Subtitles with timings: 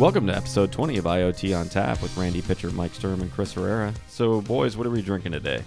[0.00, 3.52] Welcome to episode 20 of IoT on Tap with Randy Pitcher, Mike Sturm, and Chris
[3.52, 3.92] Herrera.
[4.08, 5.62] So, boys, what are we drinking today?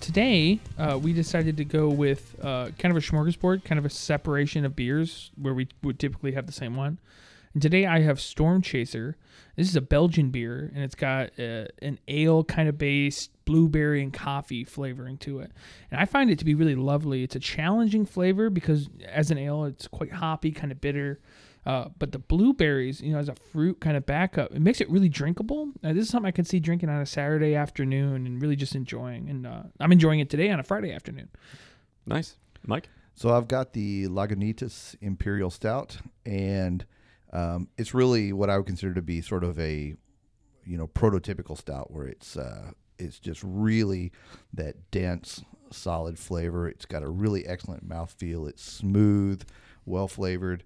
[0.00, 3.88] Today, uh, we decided to go with uh, kind of a smorgasbord, kind of a
[3.88, 6.98] separation of beers where we would typically have the same one.
[7.52, 9.16] And today I have Storm Chaser.
[9.54, 14.02] This is a Belgian beer, and it's got uh, an ale kind of based blueberry
[14.02, 15.52] and coffee flavoring to it.
[15.92, 17.22] And I find it to be really lovely.
[17.22, 21.20] It's a challenging flavor because as an ale, it's quite hoppy, kind of bitter.
[21.66, 24.88] Uh, but the blueberries, you know, as a fruit kind of backup, it makes it
[24.88, 25.72] really drinkable.
[25.82, 28.76] Uh, this is something I can see drinking on a Saturday afternoon and really just
[28.76, 29.28] enjoying.
[29.28, 31.28] And uh, I'm enjoying it today on a Friday afternoon.
[32.06, 32.36] Nice.
[32.64, 32.88] Mike?
[33.14, 36.84] So I've got the Lagunitas Imperial Stout, and
[37.32, 39.96] um, it's really what I would consider to be sort of a,
[40.64, 44.12] you know, prototypical stout where it's uh, it's just really
[44.52, 46.68] that dense, solid flavor.
[46.68, 48.48] It's got a really excellent mouthfeel.
[48.48, 49.42] It's smooth,
[49.84, 50.62] well flavored.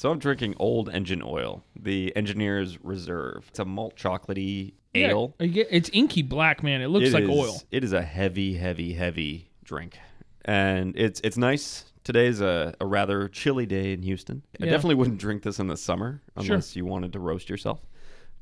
[0.00, 3.44] So, I'm drinking Old Engine Oil, the Engineer's Reserve.
[3.50, 5.34] It's a malt chocolatey ale.
[5.38, 6.80] get- it's inky black, man.
[6.80, 7.62] It looks It like is- oil.
[7.70, 9.98] It is a heavy, heavy, heavy drink,
[10.46, 11.84] and it's it's nice.
[12.02, 14.40] Today's a, a rather chilly day in Houston.
[14.58, 16.54] I definitely wouldn't drink this in the summer Sure.
[16.54, 17.82] unless you wanted to roast yourself.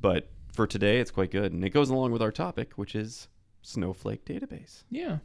[0.00, 3.26] But for today, it's quite good, and it goes along with our topic, which is
[3.62, 4.84] Snowflake database.
[4.90, 5.18] Yeah.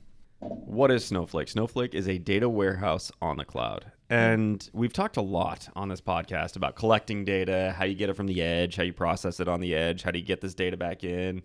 [0.43, 1.47] What is Snowflake?
[1.47, 3.91] Snowflake is a data warehouse on the cloud.
[4.09, 8.15] And we've talked a lot on this podcast about collecting data, how you get it
[8.15, 10.53] from the edge, how you process it on the edge, how do you get this
[10.53, 11.43] data back in.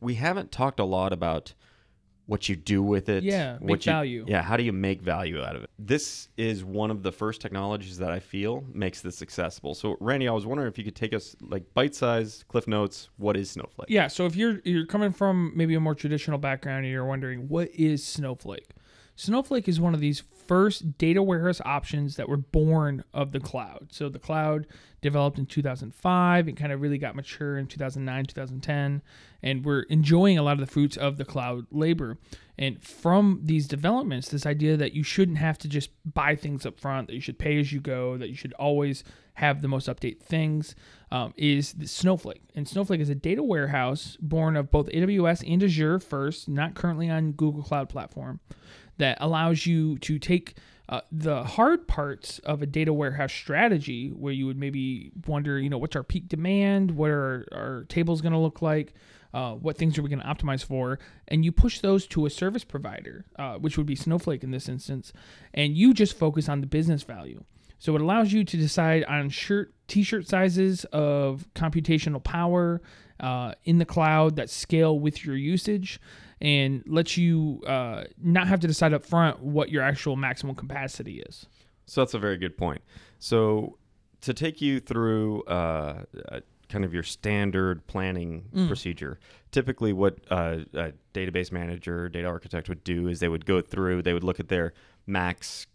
[0.00, 1.54] We haven't talked a lot about
[2.26, 3.24] what you do with it.
[3.24, 4.24] Yeah, make you- value.
[4.28, 5.70] Yeah, how do you make value out of it?
[5.78, 9.74] This is one of the first technologies that I feel makes this accessible.
[9.74, 13.10] So, Randy, I was wondering if you could take us like bite-sized cliff notes.
[13.16, 13.90] What is Snowflake?
[13.90, 14.06] Yeah.
[14.06, 17.68] So if you're you're coming from maybe a more traditional background and you're wondering what
[17.74, 18.68] is Snowflake,
[19.16, 23.88] Snowflake is one of these first data warehouse options that were born of the cloud.
[23.90, 24.66] So the cloud
[25.00, 29.02] developed in 2005 and kind of really got mature in 2009, 2010,
[29.42, 32.18] and we're enjoying a lot of the fruits of the cloud labor.
[32.58, 36.78] And from these developments, this idea that you shouldn't have to just buy things up
[36.78, 39.02] front, that you should pay as you go, that you should always
[39.34, 40.74] have the most update things,
[41.10, 42.42] um, is Snowflake.
[42.54, 47.08] And Snowflake is a data warehouse born of both AWS and Azure first, not currently
[47.08, 48.40] on Google Cloud Platform,
[49.02, 50.54] that allows you to take
[50.88, 55.68] uh, the hard parts of a data warehouse strategy, where you would maybe wonder, you
[55.68, 56.92] know, what's our peak demand?
[56.92, 58.94] What are our tables going to look like?
[59.34, 61.00] Uh, what things are we going to optimize for?
[61.26, 64.68] And you push those to a service provider, uh, which would be Snowflake in this
[64.68, 65.12] instance,
[65.52, 67.42] and you just focus on the business value.
[67.78, 72.80] So it allows you to decide on shirt t-shirt sizes of computational power
[73.20, 76.00] uh, in the cloud that scale with your usage
[76.40, 81.20] and lets you uh, not have to decide up front what your actual maximum capacity
[81.20, 81.46] is.
[81.86, 82.80] So that's a very good point.
[83.18, 83.78] So
[84.22, 89.20] to take you through uh, uh, kind of your standard planning procedure,
[89.50, 94.02] typically what uh, a database manager, data architect would do is they would go through,
[94.02, 94.72] they would look at their
[95.06, 95.66] max,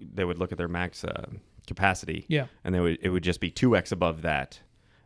[0.00, 1.26] they would look at their max uh,
[1.74, 2.46] capacity, Yeah.
[2.64, 4.60] and then it would just be two x above that.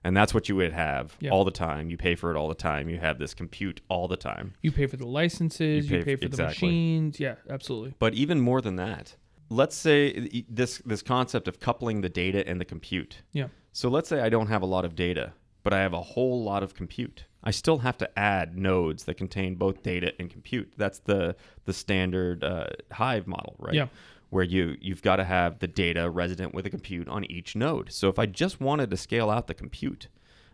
[0.06, 1.30] And that's what you would have Yeah.
[1.30, 1.88] all the time.
[1.90, 2.88] You pay for it all the time.
[2.90, 4.52] You have this compute all the time.
[4.62, 7.18] You pay for the licenses, You you pay pay, f- for the machines.
[7.20, 7.94] Yeah, absolutely.
[7.98, 9.16] But even more than that,
[9.48, 13.22] let's say this this concept of coupling the data and the compute.
[13.32, 13.48] Yeah.
[13.72, 15.32] So let's say I don't have a lot of data,
[15.62, 17.24] but I have a whole lot of compute.
[17.46, 20.72] I still have to add nodes that contain both data and compute.
[20.76, 23.74] That's the the standard uh, Hive model, right?
[23.74, 23.88] Yeah.
[24.30, 27.92] Where you you've got to have the data resident with a compute on each node.
[27.92, 30.08] So if I just wanted to scale out the compute,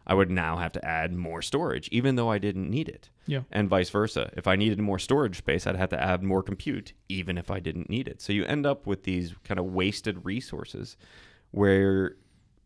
[0.07, 3.43] I would now have to add more storage, even though I didn't need it Yeah.
[3.53, 4.31] and vice versa.
[4.37, 7.61] If I needed more storage space, I'd have to add more compute, even if I
[7.61, 8.21] didn't need it.
[8.21, 10.97] So you end up with these kind of wasted resources
[11.53, 12.17] where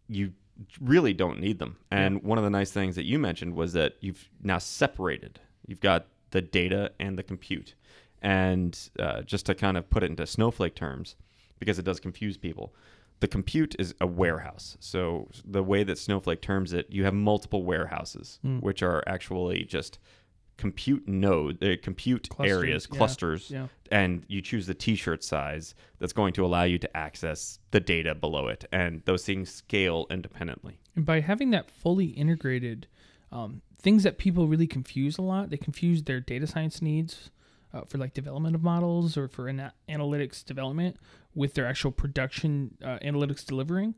[0.08, 0.32] you
[0.80, 1.76] really don't need them.
[1.90, 5.40] And one of the nice things that you mentioned was that you've now separated.
[5.66, 7.74] You've got the data and the compute.
[8.22, 11.16] And uh, just to kind of put it into snowflake terms,
[11.58, 12.74] because it does confuse people,
[13.20, 14.76] the compute is a warehouse.
[14.80, 19.98] So the way that Snowflake terms it, you have multiple warehouses, which are actually just
[20.56, 23.66] compute node, uh, compute Clusters, areas, yeah, clusters, yeah.
[23.90, 28.14] and you choose the T-shirt size that's going to allow you to access the data
[28.14, 30.78] below it, and those things scale independently.
[30.94, 32.86] And by having that fully integrated,
[33.32, 37.30] um, things that people really confuse a lot, they confuse their data science needs
[37.74, 40.96] uh, for like development of models or for ana- analytics development
[41.34, 43.94] with their actual production uh, analytics delivering.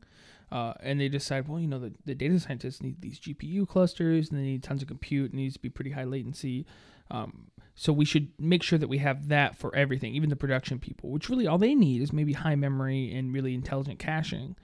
[0.51, 4.29] Uh, and they decide, well, you know, the, the data scientists need these GPU clusters
[4.29, 5.33] and they need tons of compute.
[5.33, 6.65] It needs to be pretty high latency.
[7.11, 10.79] Um, so we should make sure that we have that for everything, even the production
[10.79, 14.55] people, which really all they need is maybe high memory and really intelligent caching.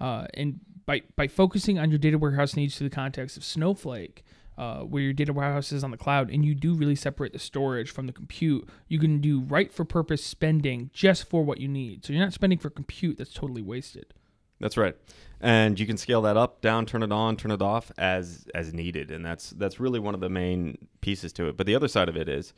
[0.00, 4.24] Uh, and by, by focusing on your data warehouse needs through the context of Snowflake,
[4.58, 7.38] uh, where your data warehouse is on the cloud, and you do really separate the
[7.38, 11.68] storage from the compute, you can do right for purpose spending just for what you
[11.68, 12.04] need.
[12.04, 14.14] So you're not spending for compute that's totally wasted.
[14.60, 14.96] That's right.
[15.40, 18.72] And you can scale that up, down, turn it on, turn it off as as
[18.72, 19.10] needed.
[19.10, 21.56] And that's that's really one of the main pieces to it.
[21.56, 22.54] But the other side of it is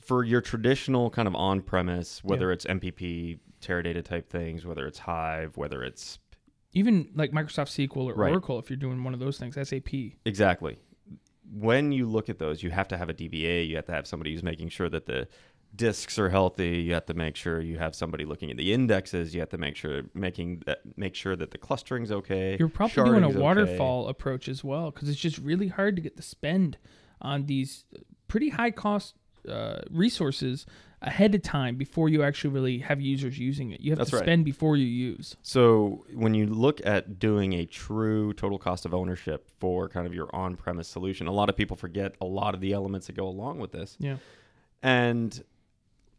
[0.00, 5.56] for your traditional kind of on-premise, whether it's MPP, Teradata type things, whether it's Hive,
[5.56, 6.18] whether it's
[6.74, 8.30] Even like Microsoft SQL or Right.
[8.30, 9.88] Oracle, if you're doing one of those things, SAP.
[10.24, 10.78] Exactly.
[11.52, 13.68] When you look at those, you have to have a DBA.
[13.68, 15.28] You have to have somebody who's making sure that the
[15.76, 16.78] disks are healthy.
[16.78, 19.34] You have to make sure you have somebody looking at the indexes.
[19.34, 22.56] You have to make sure making that make sure that the clustering's okay.
[22.58, 23.42] You're probably doing a sharding's okay.
[23.42, 26.78] waterfall approach as well because it's just really hard to get the spend
[27.20, 27.84] on these
[28.28, 29.14] pretty high cost
[29.48, 30.66] uh, resources
[31.04, 33.80] ahead of time before you actually really have users using it.
[33.80, 34.24] You have That's to right.
[34.24, 35.36] spend before you use.
[35.42, 40.14] So when you look at doing a true total cost of ownership for kind of
[40.14, 43.26] your on-premise solution, a lot of people forget a lot of the elements that go
[43.28, 43.96] along with this.
[44.00, 44.16] Yeah.
[44.82, 45.42] And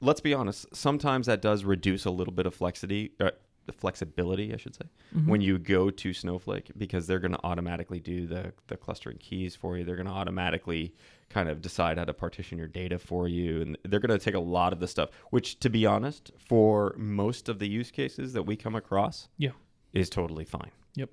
[0.01, 3.31] let's be honest, sometimes that does reduce a little bit of flexity, uh,
[3.71, 4.85] flexibility, I should say,
[5.15, 5.29] Mm-hmm.
[5.29, 9.55] when you go to Snowflake because they're going to automatically do the the clustering keys
[9.55, 9.83] for you.
[9.85, 10.93] They're going to automatically
[11.29, 14.35] kind of decide how to partition your data for you, and they're going to take
[14.35, 15.09] a lot of the stuff.
[15.31, 19.51] Which, to be honest, for most of the use cases that we come across, Yeah.
[19.93, 20.71] is totally fine.
[20.95, 21.09] Yep.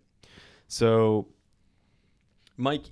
[0.69, 1.29] So,
[2.57, 2.85] Mike,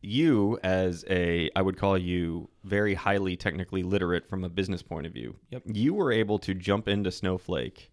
[0.00, 5.06] you as a, I would call you very highly technically literate from a business point
[5.06, 5.36] of view.
[5.50, 5.62] Yep.
[5.66, 7.90] You were able to jump into Snowflake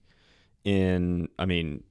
[0.63, 1.83] in, I mean,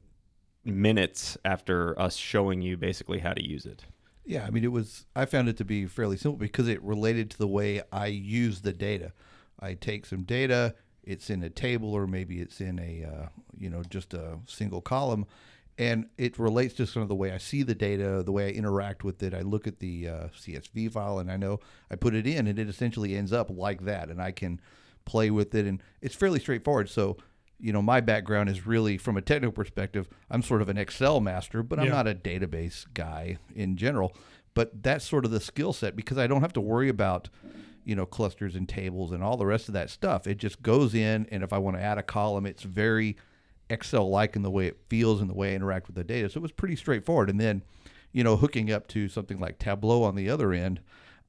[0.65, 3.85] minutes after us showing you basically how to use it.
[4.29, 5.07] Yeah, I mean, it was.
[5.17, 8.61] I found it to be fairly simple because it related to the way I use
[8.61, 9.15] the data.
[9.59, 13.71] I take some data, it's in a table, or maybe it's in a, uh, you
[13.71, 15.25] know, just a single column,
[15.79, 18.51] and it relates to sort of the way I see the data, the way I
[18.51, 19.33] interact with it.
[19.33, 21.61] I look at the uh, CSV file, and I know
[21.91, 24.61] I put it in, and it essentially ends up like that, and I can
[25.07, 26.91] play with it, and it's fairly straightforward.
[26.91, 27.17] So.
[27.61, 30.09] You know, my background is really from a technical perspective.
[30.31, 31.93] I'm sort of an Excel master, but I'm Yeah.
[31.93, 34.15] not a database guy in general.
[34.55, 37.29] But that's sort of the skill set because I don't have to worry about,
[37.85, 40.27] you know, clusters and tables and all the rest of that stuff.
[40.27, 43.17] It just goes in, and if I want to add a column, it's very
[43.71, 46.29] Excel like in the way it feels and the way I interact with the data.
[46.31, 47.29] So it was pretty straightforward.
[47.29, 47.63] And then,
[48.13, 50.81] you know, hooking up to something like Tableau on the other end,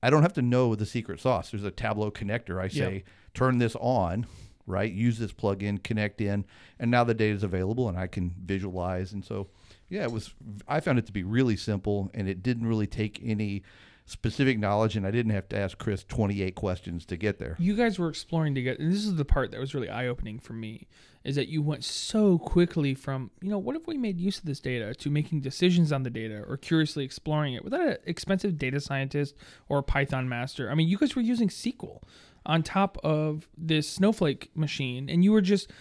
[0.02, 1.52] I don't have to know the secret sauce.
[1.52, 2.60] There's a Tableau connector.
[2.62, 3.04] I say,
[3.34, 4.26] turn this on,
[4.70, 4.92] right?
[4.92, 6.46] Use this plugin, connect in,
[6.80, 9.12] and now the data is available and I can visualize.
[9.12, 9.48] And so,
[9.90, 10.34] yeah, it was.
[10.68, 13.64] I found it to be really simple, and it didn't really take any
[14.06, 17.56] specific knowledge, and I didn't have to ask Chris 28 questions to get there.
[17.60, 20.40] You guys were exploring together, and this is the part that was really eye opening
[20.40, 20.88] for me,
[21.24, 24.46] is that you went so quickly from, you know, what if we made use of
[24.46, 28.58] this data to making decisions on the data or curiously exploring it without an expensive
[28.58, 29.36] data scientist
[29.68, 30.72] or a Python master.
[30.72, 32.02] I mean, you guys were using SQL
[32.46, 35.72] on top of this Snowflake machine, and you were just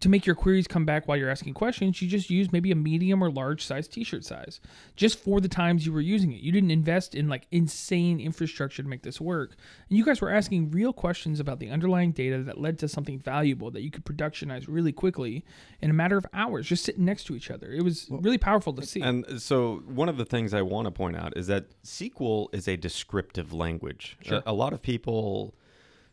[0.00, 2.76] to make your queries come back while you're asking questions, you just use maybe a
[2.76, 4.60] medium or large size t-shirt size
[4.96, 6.40] just for the times you were using it.
[6.40, 9.56] You didn't invest in like insane infrastructure to make this work.
[9.88, 13.18] And you guys were asking real questions about the underlying data that led to something
[13.18, 15.44] valuable that you could productionize really quickly
[15.80, 17.72] in a matter of hours just sitting next to each other.
[17.72, 19.00] It was really powerful to see.
[19.00, 22.68] And so, one of the things I want to point out is that SQL is
[22.68, 24.16] a descriptive language.
[24.22, 24.42] Sure.
[24.46, 25.54] A, a lot of people,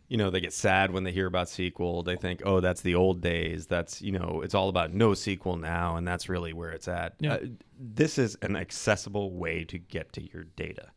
[0.07, 2.05] you know, they get sad when they hear about SQL.
[2.05, 3.65] They think, oh, that's the old days.
[3.65, 7.15] That's, you know, it's all about no SQL now, and that's really where it's at.
[7.19, 7.33] Yeah.
[7.35, 7.39] Uh,
[7.79, 10.89] this is an accessible way to get to your data.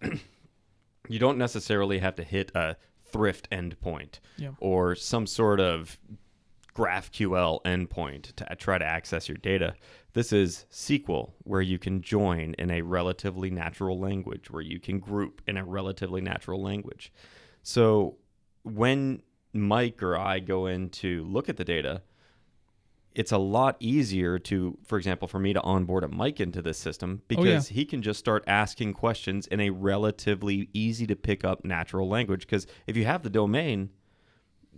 [1.08, 4.50] you don't necessarily have to hit a thrift endpoint Yeah.
[4.60, 5.98] or some sort of
[6.74, 9.74] GraphQL endpoint to try to access your data.
[10.12, 15.00] This is SQL, where you can join in a relatively natural language, where you can
[15.00, 17.12] group in a relatively natural language.
[17.62, 18.16] So
[18.62, 19.22] when
[19.52, 22.02] Mike or I go in to look at the data,
[23.14, 26.78] it's a lot easier to, for example, for me to onboard a Mike into this
[26.78, 31.44] system oh, because he can just start asking questions in a relatively easy to pick
[31.44, 32.42] up natural language.
[32.42, 33.90] Because if you have the domain,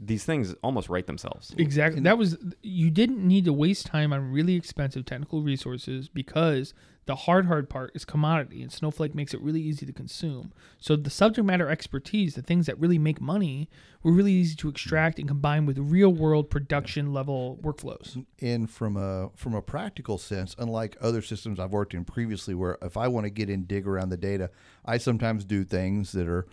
[0.03, 1.55] these things almost write themselves.
[1.59, 2.01] Exactly.
[2.01, 6.73] That was you didn't need to waste time on really expensive technical resources because
[7.05, 10.53] the hard hard part is commodity and Snowflake makes it really easy to consume.
[10.79, 13.69] So the subject matter expertise, the things that really make money,
[14.03, 18.25] were really easy to extract and combine with real world production level workflows.
[18.41, 22.79] And from a from a practical sense, unlike other systems I've worked in previously, where
[22.81, 24.51] if I want to get in dig around the data,
[24.87, 26.47] I sometimes do things that are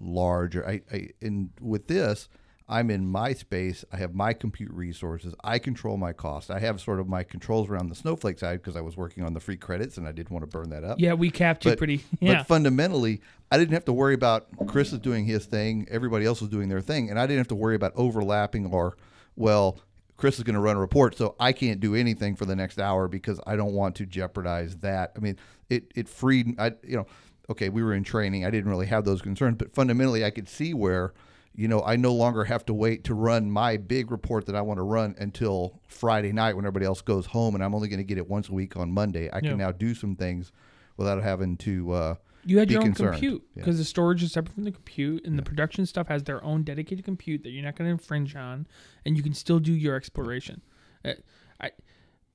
[0.00, 0.56] large.
[0.56, 2.28] Or I, I and with this,
[2.72, 3.84] I'm in my space.
[3.92, 5.34] I have my compute resources.
[5.44, 6.50] I control my cost.
[6.50, 9.34] I have sort of my controls around the Snowflake side because I was working on
[9.34, 10.98] the free credits and I didn't want to burn that up.
[10.98, 12.38] Yeah, we capped you pretty yeah.
[12.38, 16.40] But fundamentally, I didn't have to worry about Chris is doing his thing, everybody else
[16.40, 18.96] was doing their thing, and I didn't have to worry about overlapping or,
[19.36, 19.78] well,
[20.16, 22.78] Chris is going to run a report, so I can't do anything for the next
[22.78, 25.12] hour because I don't want to jeopardize that.
[25.14, 25.36] I mean,
[25.68, 27.06] it it freed I you know,
[27.50, 30.48] okay, we were in training, I didn't really have those concerns, but fundamentally, I could
[30.48, 31.12] see where.
[31.54, 34.62] You know, I no longer have to wait to run my big report that I
[34.62, 37.98] want to run until Friday night when everybody else goes home, and I'm only going
[37.98, 39.28] to get it once a week on Monday.
[39.30, 39.50] I Yeah.
[39.50, 40.50] can now do some things
[40.96, 43.12] without having to uh, You had your own concerned.
[43.14, 43.60] compute Yeah.
[43.62, 46.62] because the storage is separate from the compute, and the production stuff has their own
[46.62, 48.66] dedicated compute that you're not going to infringe on,
[49.04, 50.62] and you can still do your exploration.
[51.04, 51.12] Uh,
[51.60, 51.70] I,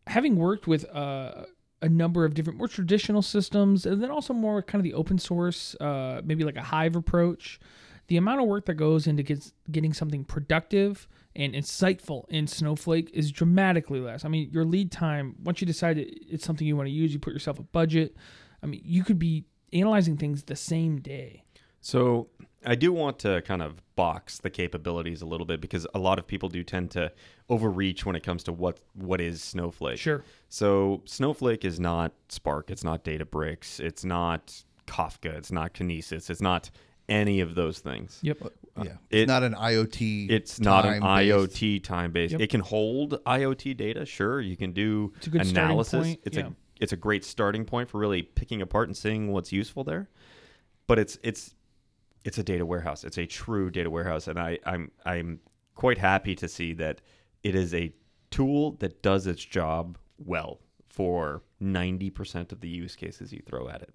[0.05, 1.45] having worked with uh,
[1.81, 5.17] a number of different more traditional systems, and then also more kind of the open
[5.17, 7.59] source, uh, maybe like a Hive approach,
[8.07, 13.09] the amount of work that goes into gets, getting something productive and insightful in Snowflake
[13.13, 14.25] is dramatically less.
[14.25, 17.19] I mean, your lead time, once you decide it's something you want to use, you
[17.19, 18.15] put yourself a budget.
[18.63, 21.43] I mean, you could be analyzing things the same day.
[21.81, 22.29] So
[22.65, 26.19] I do want to kind of box the capabilities a little bit because a lot
[26.19, 27.11] of people do tend to
[27.49, 29.99] overreach when it comes to what what is Snowflake.
[29.99, 30.23] Sure.
[30.49, 36.41] So Snowflake is not Spark, it's not Databricks, it's not Kafka, it's not Kinesis, it's
[36.41, 36.69] not
[37.09, 38.19] any of those things.
[38.21, 38.41] Yep.
[38.41, 38.45] Uh,
[38.77, 40.29] uh, yeah, it- it's not an IoT.
[40.29, 42.31] It's not an time-based- IoT time based.
[42.33, 42.41] Yep.
[42.41, 44.39] It can hold IoT data, sure.
[44.41, 46.03] You can do It's a good analysis.
[46.05, 46.47] point, It's yeah.
[46.47, 50.09] a it's a great starting point for really picking apart and seeing what's useful there.
[50.85, 51.55] But it's it's
[52.23, 53.03] it's a data warehouse.
[53.03, 55.39] It's a true data warehouse, and I I'm I'm
[55.75, 57.01] quite happy to see that
[57.43, 57.93] it is a
[58.31, 60.59] tool that does its job well
[60.89, 63.93] for ninety percent of the use cases you throw at it.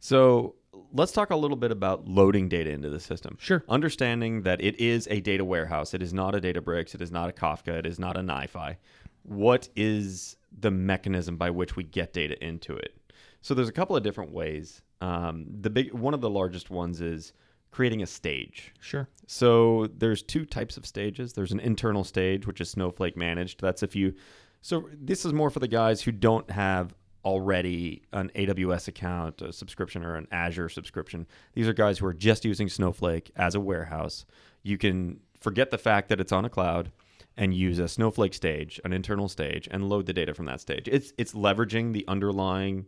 [0.00, 0.54] So
[0.92, 3.36] let's talk a little bit about loading data into the system.
[3.40, 3.64] Sure.
[3.68, 5.94] Understanding that it is a data warehouse.
[5.94, 6.94] It is not a Databricks.
[6.94, 7.78] It is not a Kafka.
[7.78, 8.76] It is not a NiFi.
[9.22, 12.94] What is the mechanism by which we get data into it?
[13.40, 14.82] So there's a couple of different ways.
[15.00, 17.32] Um, the big one of the largest ones is
[17.70, 18.74] creating a stage.
[18.80, 19.08] Sure.
[19.26, 21.32] So there's two types of stages.
[21.32, 23.60] There's an internal stage, which is Snowflake managed.
[23.60, 24.14] That's if you.
[24.60, 26.94] So this is more for the guys who don't have
[27.24, 31.26] already an AWS account, a subscription, or an Azure subscription.
[31.54, 34.24] These are guys who are just using Snowflake as a warehouse.
[34.62, 36.90] You can forget the fact that it's on a cloud
[37.36, 40.88] and use a Snowflake stage, an internal stage, and load the data from that stage.
[40.90, 42.86] It's it's leveraging the underlying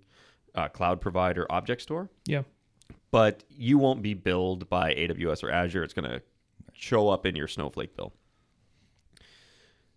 [0.55, 2.43] uh, cloud provider object store Yeah.
[3.13, 5.85] but you won't be billed by AWS or Azure.
[5.85, 6.21] It's going to
[6.73, 8.13] show up in your Snowflake bill.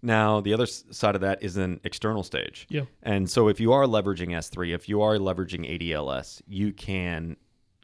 [0.06, 2.68] Now, the other side of that is an external stage.
[2.70, 2.84] Yeah.
[3.02, 7.38] And so if you are leveraging S3, if you are leveraging ADLS, you can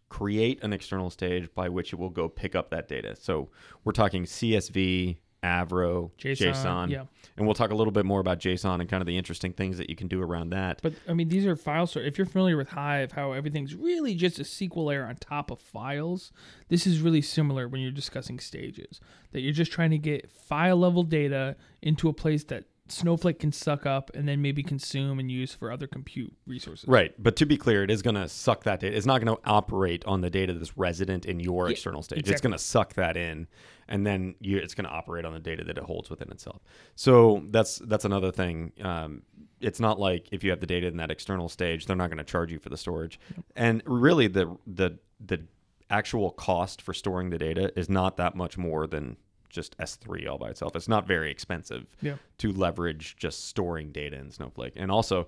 [0.09, 3.15] create an external stage by which it will go pick up that data.
[3.15, 3.49] So
[3.85, 6.89] we're talking CSV, Avro, JSON, JSON.
[6.89, 7.03] yeah.
[7.37, 9.77] And we'll talk a little bit more about JSON and kind of the interesting things
[9.77, 10.81] that you can do around that.
[10.83, 12.03] But I mean, these are file store.
[12.03, 15.59] If you're familiar with Hive, how everything's really just a SQL layer on top of
[15.59, 16.33] files,
[16.67, 18.99] this is really similar when you're discussing stages.
[19.31, 23.51] That you're just trying to get file level data into a place that Snowflake can
[23.51, 26.87] suck up and then maybe consume and use for other compute resources.
[26.87, 28.95] Right, but to be clear, it is going to suck that data.
[28.95, 32.19] It's not going to operate on the data that's resident in your Yeah, external stage.
[32.19, 32.33] Exactly.
[32.33, 33.47] It's going to suck that in,
[33.87, 36.61] and then you, it's going to operate on the data that it holds within itself.
[36.95, 38.73] So that's that's another thing.
[38.81, 39.23] Um,
[39.59, 42.17] it's not like if you have the data in that external stage, they're not going
[42.17, 43.19] to charge you for the storage.
[43.55, 45.41] And really, the the the
[45.89, 49.17] actual cost for storing the data is not that much more than
[49.49, 50.75] just S3 all by itself.
[50.75, 52.15] It's not very expensive Yeah.
[52.39, 54.73] to leverage just storing data in Snowflake.
[54.75, 55.27] And also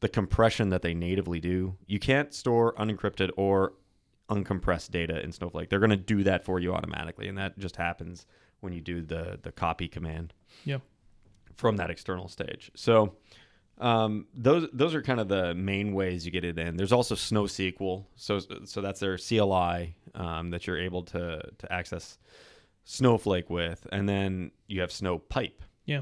[0.00, 1.76] the compression that they natively do.
[1.86, 3.74] You can't store unencrypted or
[4.30, 5.68] uncompressed data in Snowflake.
[5.70, 8.26] They're going to do that for you automatically, and that just happens
[8.60, 10.34] when you do the the copy command
[10.64, 10.78] Yeah.
[11.54, 12.70] from that external stage.
[12.76, 13.16] So
[13.78, 16.76] um, those those are kind of the main ways you get it in.
[16.76, 22.18] There's also SnowSQL, so so that's their CLI um, that you're able to to access
[22.90, 25.60] Snowflake with, and then you have SnowPipe.
[25.84, 26.00] Yeah.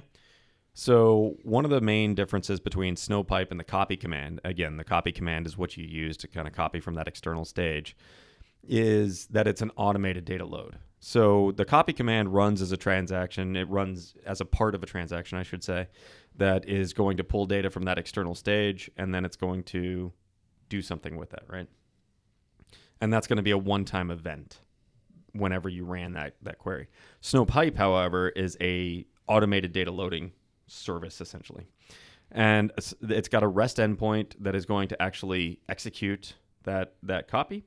[0.72, 5.10] So one of the main differences between SnowPipe and the copy command, again, the copy
[5.10, 7.96] command is what you use to kind of copy from that external stage,
[8.62, 10.78] is that it's an automated data load.
[11.00, 13.56] So the copy command runs as a transaction.
[13.56, 15.88] It runs as a part of a transaction, I should say,
[16.36, 20.12] that is going to pull data from that external stage, and then it's going to
[20.68, 21.66] do something with that, right?
[23.00, 24.60] And that's going to be a one-time event
[25.38, 26.88] whenever you ran that that query.
[27.22, 30.32] Snowpipe, however, is a automated data loading
[30.66, 31.66] service essentially,
[32.30, 37.64] and it's- got a REST endpoint that is going to actually execute that that copy.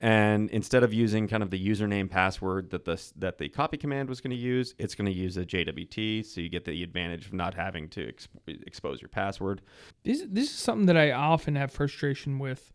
[0.00, 4.08] And instead of using kind of the username password that the that the copy command
[4.08, 7.26] was going to use, it's going to use a JWT, so you get the advantage
[7.26, 9.62] of not having to ex- expose your password.
[10.02, 12.72] This this is something that I often have frustration with,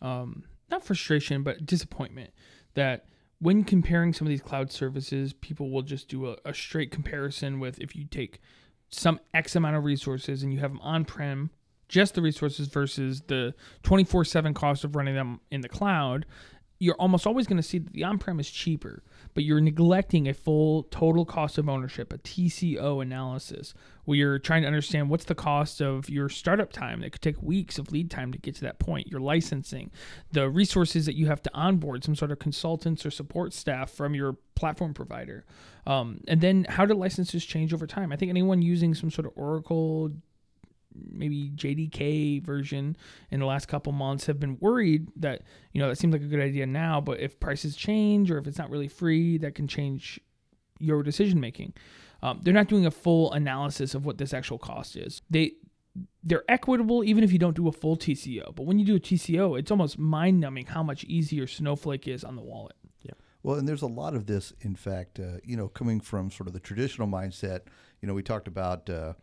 [0.00, 2.30] um, not frustration, but disappointment
[2.74, 3.04] that
[3.42, 7.58] when comparing some of these cloud services, people will just do a, a straight comparison
[7.58, 8.40] with if you take
[8.88, 11.50] some X amount of resources and you have them on prem,
[11.88, 16.24] just the resources versus the 24 7 cost of running them in the cloud.
[16.82, 20.28] You're almost always going to see that the on prem is cheaper, but you're neglecting
[20.28, 23.72] a full total cost of ownership, a TCO analysis,
[24.04, 27.40] where you're trying to understand what's the cost of your startup time that could take
[27.40, 29.92] weeks of lead time to get to that point, your licensing,
[30.32, 34.12] the resources that you have to onboard, some sort of consultants or support staff from
[34.12, 35.44] your platform provider.
[35.86, 38.10] Um, and then how do licenses change over time?
[38.10, 40.10] I think anyone using some sort of Oracle,
[41.10, 42.96] maybe JDK version
[43.30, 46.26] in the last couple months have been worried that, you know, that seems like a
[46.26, 49.68] good idea now, but if prices change or if it's not really free, that can
[49.68, 50.20] change
[50.78, 51.72] your decision making.
[52.22, 55.22] Um, they're not doing a full analysis of what this actual cost is.
[55.30, 55.52] They
[56.24, 58.54] they're equitable even if you don't do a full TCO.
[58.54, 62.24] But when you do a TCO, it's almost mind numbing how much easier Snowflake is
[62.24, 62.76] on the wallet.
[63.02, 63.12] Yeah.
[63.42, 66.46] Well, and there's a lot of this, in fact, uh, you know, coming from sort
[66.46, 67.62] of the traditional mindset.
[68.00, 69.14] You know, we talked about, uh,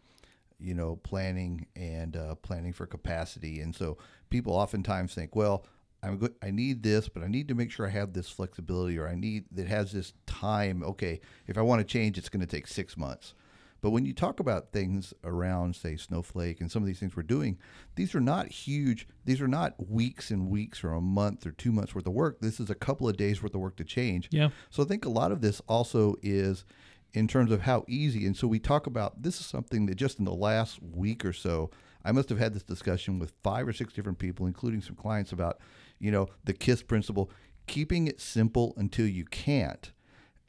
[0.60, 3.98] you know, planning and uh, planning for capacity, and so
[4.30, 5.66] people oftentimes think, well,
[6.02, 8.98] I'm good, I need this, but I need to make sure I have this flexibility,
[8.98, 10.84] or I need that has this time.
[10.84, 13.34] Okay, if I want to change, it's going to take six months.
[13.82, 17.24] But when you talk about things around, say, Snowflake and some of these things we're
[17.24, 17.58] doing,
[17.96, 19.08] these are not huge.
[19.24, 22.42] These are not weeks and weeks or a month or two months worth of work.
[22.42, 24.28] This is a couple of days worth of work to change.
[24.32, 24.50] Yeah.
[24.70, 26.66] So I think a lot of this also is
[27.14, 28.26] in terms of how easy.
[28.26, 31.34] And so we talk about this is something that just in the last week or
[31.34, 31.72] so,
[32.04, 35.32] I must have had this discussion with five or six different people, including some clients,
[35.32, 35.60] about,
[36.00, 37.30] you know, the KISS principle,
[37.68, 39.92] keeping it simple until you can't.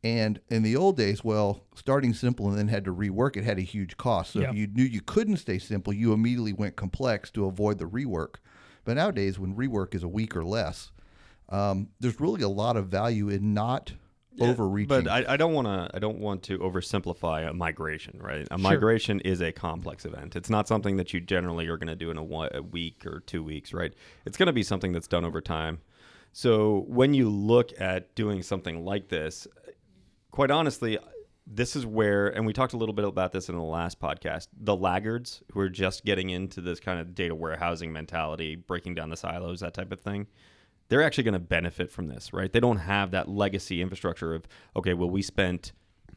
[0.02, 3.58] And in the old days, well, starting simple and then had to rework it had
[3.58, 4.32] a huge cost.
[4.32, 4.50] So Yeah.
[4.50, 8.36] if you knew you couldn't stay simple, you immediately went complex to avoid the rework.
[8.84, 10.90] But nowadays, when rework is a week or less,
[11.50, 13.92] um, there's really a lot of value in not
[14.38, 14.88] overreaching.
[14.88, 15.90] But I, I don't want to.
[15.94, 18.18] I don't want to oversimplify a migration.
[18.20, 20.36] Right, a migration is a complex event.
[20.36, 23.06] It's not something that you generally are going to do in a, one, a week
[23.06, 23.72] or two weeks.
[23.72, 23.92] Right,
[24.24, 25.80] it's going to be something that's done over time.
[26.32, 29.48] So when you look at doing something like this,
[30.30, 30.98] quite honestly,
[31.44, 34.46] this is where, and we talked a little bit about this in the last podcast.
[34.56, 39.10] The laggards who are just getting into this kind of data warehousing mentality, breaking down
[39.10, 40.28] the silos, that type of thing
[40.90, 42.52] they're actually going to benefit from this, right?
[42.52, 45.72] They don't have that legacy infrastructure of, okay, well, we spent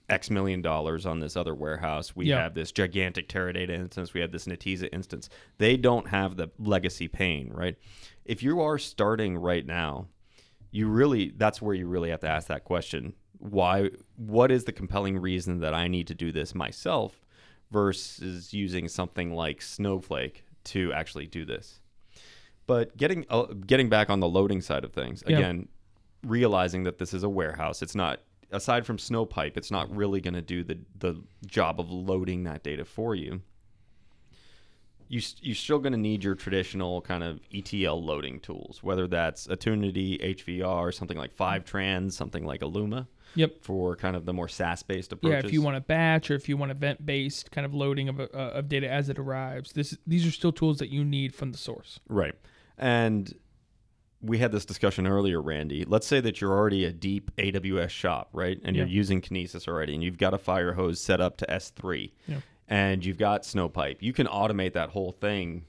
[0.10, 2.14] X million dollars on this other warehouse.
[2.16, 2.42] We Yeah.
[2.44, 4.14] have this gigantic Teradata instance.
[4.14, 5.30] We have this Netezza instance.
[5.60, 7.78] They don't have the legacy pain, right?
[8.26, 10.08] If you are starting right now,
[10.72, 13.14] you really, that's where you really have to ask that question.
[13.38, 17.22] Why, what is the compelling reason that I need to do this myself
[17.72, 21.80] versus using something like Snowflake to actually do this?
[22.66, 25.38] But getting uh, getting back on the loading side of things Yeah.
[25.38, 25.68] again,
[26.24, 28.22] realizing that this is a warehouse, it's not
[28.52, 32.64] aside from Snowpipe, it's not really going to do the the job of loading that
[32.64, 33.42] data for you.
[35.10, 39.48] You you're still going to need your traditional kind of ETL loading tools, whether that's
[39.48, 43.62] Attunity, HVR, something like Fivetrans, something like Alooma, Yep.
[43.62, 45.32] for kind of the more SaaS based approach.
[45.34, 48.08] Yeah, if you want a batch or if you want event based kind of loading
[48.10, 51.36] of, uh, of data as it arrives, this these are still tools that you need
[51.36, 52.00] from the source.
[52.08, 52.34] Right.
[52.78, 53.34] And
[54.22, 55.84] we had this discussion earlier, Randy.
[55.86, 58.60] Let's say that you're already a deep AWS shop, right?
[58.64, 62.12] And you're using Kinesis already, and you've got a fire hose set up to S3,
[62.28, 62.38] Yeah.
[62.70, 63.98] and you've got Snowpipe.
[64.02, 65.66] You can automate that whole thing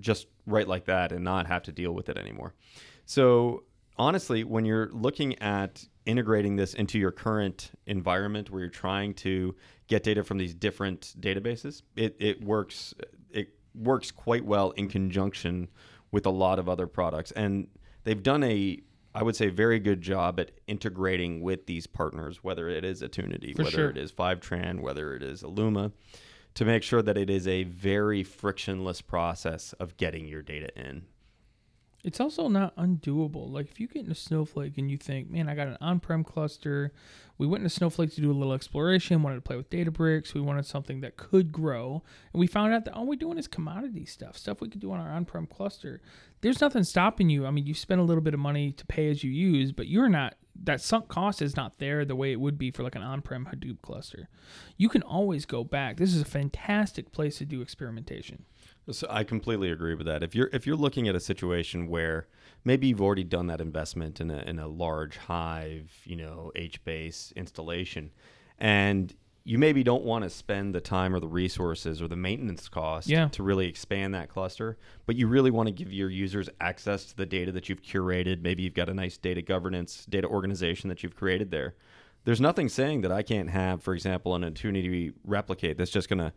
[0.00, 2.54] just right like that and not have to deal with it anymore.
[3.04, 3.62] So,
[3.96, 9.54] honestly, when you're looking at integrating this into your current environment where you're trying to
[9.86, 12.94] get data from these different databases, it, it works
[13.30, 15.68] it works quite well in conjunction
[16.10, 17.30] with a lot of other products.
[17.32, 17.68] And
[18.04, 18.80] they've done a
[19.16, 23.54] I would say very good job at integrating with these partners, whether it is Attunity,
[23.54, 23.88] For whether sure.
[23.88, 25.92] it is Fivetran, whether it is Alooma,
[26.52, 31.06] to make sure that it is a very frictionless process of getting your data in.
[32.06, 33.50] It's also not undoable.
[33.50, 36.92] Like if you get into Snowflake and you think, man, I got an on-prem cluster.
[37.36, 40.32] We went into Snowflake to do a little exploration, wanted to play with Databricks.
[40.32, 42.04] We wanted something that could grow.
[42.32, 44.92] And we found out that all we're doing is commodity stuff, stuff we could do
[44.92, 46.00] on our on-prem cluster.
[46.42, 47.44] There's nothing stopping you.
[47.44, 49.88] I mean, you spend a little bit of money to pay as you use, but
[49.88, 52.94] you're not that sunk cost is not there the way it would be for like
[52.94, 54.28] an on-prem Hadoop cluster.
[54.76, 55.96] You can always go back.
[55.96, 58.44] This is a fantastic place to do experimentation.
[58.90, 60.22] So I completely agree with that.
[60.22, 62.28] If you're if you're looking at a situation where
[62.64, 67.34] maybe you've already done that investment in a in a large Hive, you know, HBase
[67.34, 68.10] installation,
[68.58, 72.68] and you maybe don't want to spend the time or the resources or the maintenance
[72.68, 73.28] cost Yeah.
[73.28, 77.16] to really expand that cluster, but you really want to give your users access to
[77.16, 78.42] the data that you've curated.
[78.42, 81.76] Maybe you've got a nice data governance, data organization that you've created there.
[82.24, 86.18] There's nothing saying that I can't have, for example, an Attunity replicate that's just going
[86.18, 86.32] to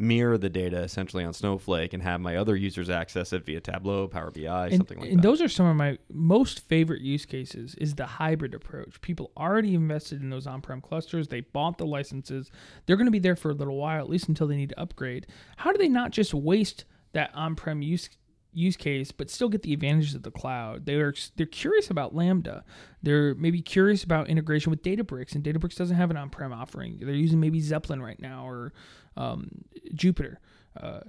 [0.00, 4.08] mirror the data essentially on Snowflake and have my other users access it via Tableau,
[4.08, 5.18] Power BI, and, something like and that.
[5.18, 9.00] And those are some of my most favorite use cases is the hybrid approach.
[9.02, 11.28] People already invested in those on-prem clusters.
[11.28, 12.50] They bought the licenses.
[12.86, 14.80] They're going to be there for a little while at least until they need to
[14.80, 15.26] upgrade.
[15.58, 18.08] How do they not just waste that on-prem use
[18.52, 20.86] use case but still get the advantages of the cloud?
[20.86, 22.64] They're they're curious about lambda.
[23.02, 26.98] They're maybe curious about integration with databricks and databricks doesn't have an on-prem offering.
[27.00, 28.72] They're using maybe zeppelin right now or
[29.20, 30.36] um, Jupyter
[30.80, 31.00] uh,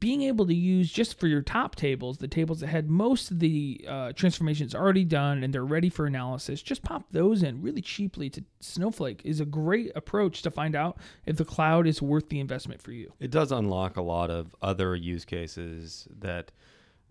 [0.00, 3.40] being able to use just for your top tables, the tables that had most of
[3.40, 7.82] the uh, transformations already done and they're ready for analysis, just pop those in really
[7.82, 12.28] cheaply to Snowflake is a great approach to find out if the cloud is worth
[12.28, 13.12] the investment for you.
[13.20, 16.52] it does unlock a lot of other use cases that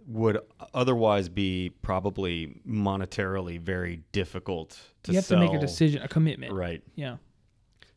[0.08, 0.40] would
[0.74, 5.40] otherwise be probably monetarily very difficult to you have sell.
[5.40, 6.54] to make a decision, a commitment.
[6.54, 6.82] Right.
[6.96, 7.18] Yeah.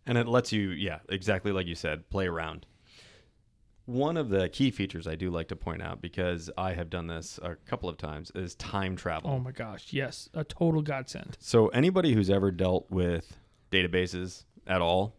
[0.07, 2.67] And it lets you, yeah, exactly like you said, play around.
[3.87, 7.07] One of the key features I do like to point out because I have done
[7.07, 9.31] this a couple of times is time travel.
[9.31, 9.93] Oh my gosh.
[9.93, 10.29] Yes.
[10.33, 11.37] A total godsend.
[11.38, 13.37] So anybody who's ever dealt with
[13.71, 15.14] databases at all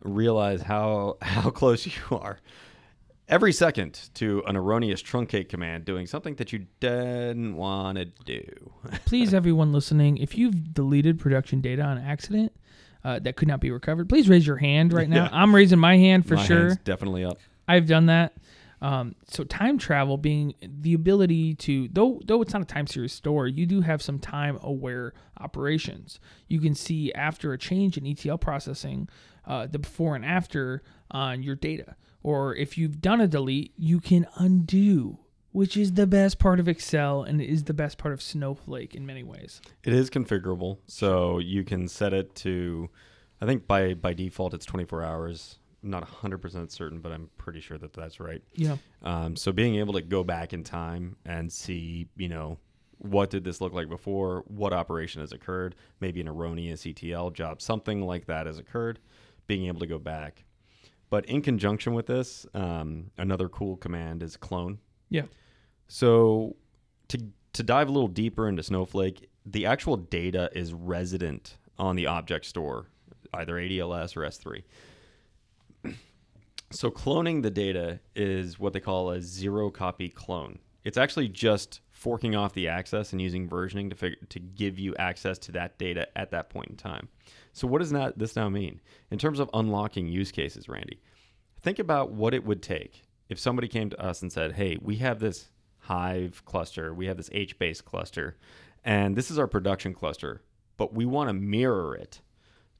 [0.00, 2.38] realize how how close you are
[3.28, 8.44] every second to an erroneous truncate command doing something that you didn't want to do.
[9.06, 12.52] Please, everyone listening, if you've deleted production data on accident
[13.04, 15.24] uh, that could not be recovered, please raise your hand right now.
[15.24, 15.28] Yeah.
[15.32, 16.74] I'm raising my hand for My sure.
[16.84, 17.38] definitely up.
[17.68, 18.34] I've done that.
[18.82, 23.12] Um, so time travel being the ability to though though it's not a time series
[23.14, 26.20] store, you do have some time aware operations.
[26.48, 29.08] You can see after a change in ETL processing,
[29.46, 31.96] uh, the before and after on your data.
[32.22, 35.18] Or if you've done a delete, you can undo,
[35.54, 39.06] which is the best part of Excel and is the best part of Snowflake in
[39.06, 39.60] many ways.
[39.84, 42.90] It is configurable, so you can set it to.
[43.40, 45.58] I think by by default it's 24 hours.
[45.84, 48.42] I'm not 100% certain, but I'm pretty sure that that's right.
[48.54, 48.78] Yeah.
[49.02, 52.58] Um, so being able to go back in time and see, you know,
[52.98, 54.42] what did this look like before?
[54.48, 55.76] What operation has occurred?
[56.00, 58.98] Maybe an erroneous ETL job, something like that has occurred.
[59.46, 60.42] Being able to go back,
[61.10, 64.78] but in conjunction with this, um, another cool command is clone.
[65.10, 65.26] Yeah.
[65.94, 66.56] So
[67.06, 67.18] to
[67.52, 72.46] to dive a little deeper into Snowflake, the actual data is resident on the object
[72.46, 72.88] store,
[73.32, 74.64] either ADLS or S3.
[76.70, 80.58] So cloning the data is what they call a zero copy clone.
[80.82, 84.96] It's actually just forking off the access and using versioning to fig- to give you
[84.96, 87.08] access to that data at that point in time.
[87.52, 88.80] So what does that this now mean
[89.12, 91.00] in terms of unlocking use cases, Randy?
[91.62, 94.96] Think about what it would take if somebody came to us and said, "Hey, we
[94.96, 95.50] have this
[95.84, 98.36] Hive cluster, we have this HBase cluster,
[98.84, 100.42] and this is our production cluster,
[100.76, 102.20] but we want to mirror it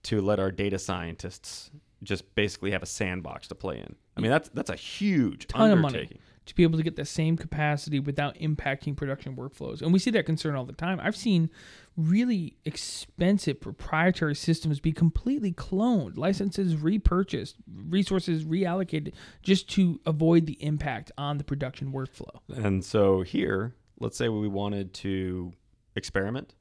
[0.05, 1.71] to let our data scientists
[2.03, 5.71] just basically have a sandbox to play in." I mean, that's that's a huge ton
[5.85, 6.19] undertaking.
[6.47, 9.81] To be able to get the same capacity without impacting production workflows.
[9.81, 11.01] And we see that concern all the time.
[11.03, 11.51] I've seen
[11.97, 17.57] really expensive proprietary systems be completely cloned, licenses repurchased,
[17.89, 22.41] resources reallocated just to avoid the impact on the production workflow.
[22.55, 25.53] And so here, let's say we wanted to
[25.97, 26.55] experiment,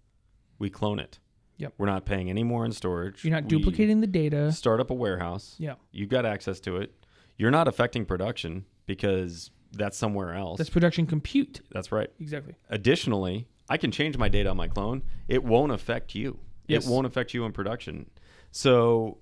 [0.60, 1.20] we clone it.
[1.58, 1.74] Yep.
[1.78, 3.24] We're not paying any more in storage.
[3.24, 4.52] You're not We duplicating the data.
[4.52, 5.56] Start up a warehouse.
[5.60, 5.76] Yeah.
[5.92, 6.94] You've got access to it.
[7.38, 10.58] You're not affecting production because that's somewhere else.
[10.58, 11.62] That's production compute.
[11.72, 12.10] that's right.
[12.20, 12.56] Exactly.
[12.70, 15.04] Additionally, I can change my data on my clone.
[15.28, 16.40] It won't affect you.
[16.68, 16.86] Yes.
[16.86, 18.10] It won't affect you in production.
[18.52, 19.18] So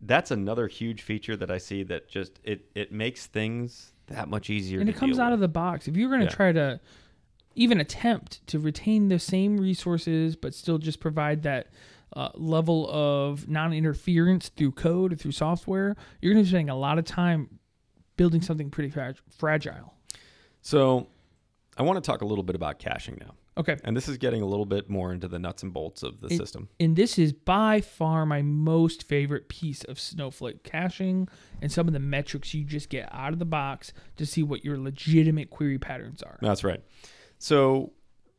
[0.00, 4.48] that's another huge feature that I see that just it it makes things that much
[4.50, 4.80] easier.
[4.80, 5.34] and it comes out with.
[5.34, 5.88] of the box.
[5.88, 6.30] If you're going to Yeah.
[6.30, 6.80] try to
[7.56, 11.68] even attempt to retain the same resources, but still just provide that
[12.12, 16.76] uh, level of non-interference through code or through software, you're going to be spending a
[16.76, 17.58] lot of time
[18.16, 19.94] building something pretty frag- fragile.
[20.66, 21.06] So
[21.78, 23.34] I want to talk a little bit about caching now.
[23.56, 23.76] Okay.
[23.84, 26.28] And this is getting a little bit more into the nuts and bolts of the
[26.30, 26.68] system.
[26.80, 31.28] And this is by far my most favorite piece of Snowflake caching
[31.62, 34.64] and some of the metrics you just get out of the box to see what
[34.64, 36.36] your legitimate query patterns are.
[36.42, 36.82] That's right.
[37.38, 37.92] So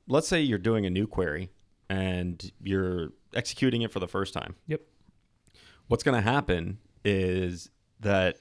[0.09, 1.49] let's say you're doing a new query
[1.89, 4.55] and you're executing it for the first time.
[4.67, 4.81] Yep.
[5.87, 7.69] What's going to happen is
[8.01, 8.35] that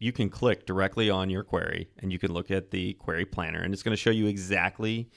[0.00, 3.60] you can click directly on your query and you can look at the query planner
[3.60, 5.08] and it's going to show you exactly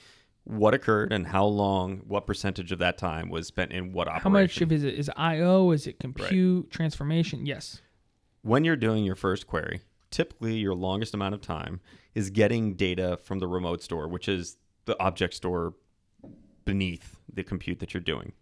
[0.44, 4.24] what occurred and how long, what percentage of that time was spent in what operation.
[4.24, 5.72] How much of is it is I/O?
[5.72, 7.46] Is it compute transformation?
[7.46, 7.82] Yes.
[8.42, 9.80] when you're doing your first query,
[10.12, 11.80] typically your longest amount of time
[12.14, 15.76] is getting data from the remote store, which is the object store
[16.66, 18.34] beneath the compute that you're doing.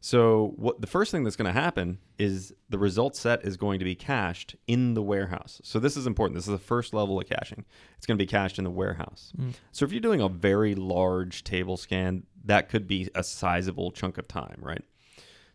[0.00, 3.78] So what the first thing that's going to happen is the result set is going
[3.78, 5.60] to be cached in the warehouse.
[5.64, 6.36] So this is important.
[6.36, 7.64] This is the first level of caching.
[7.96, 9.32] It's going to be cached in the warehouse.
[9.36, 9.54] Mm.
[9.72, 14.18] So if you're doing a very large table scan, that could be a sizable chunk
[14.18, 14.82] of time, right?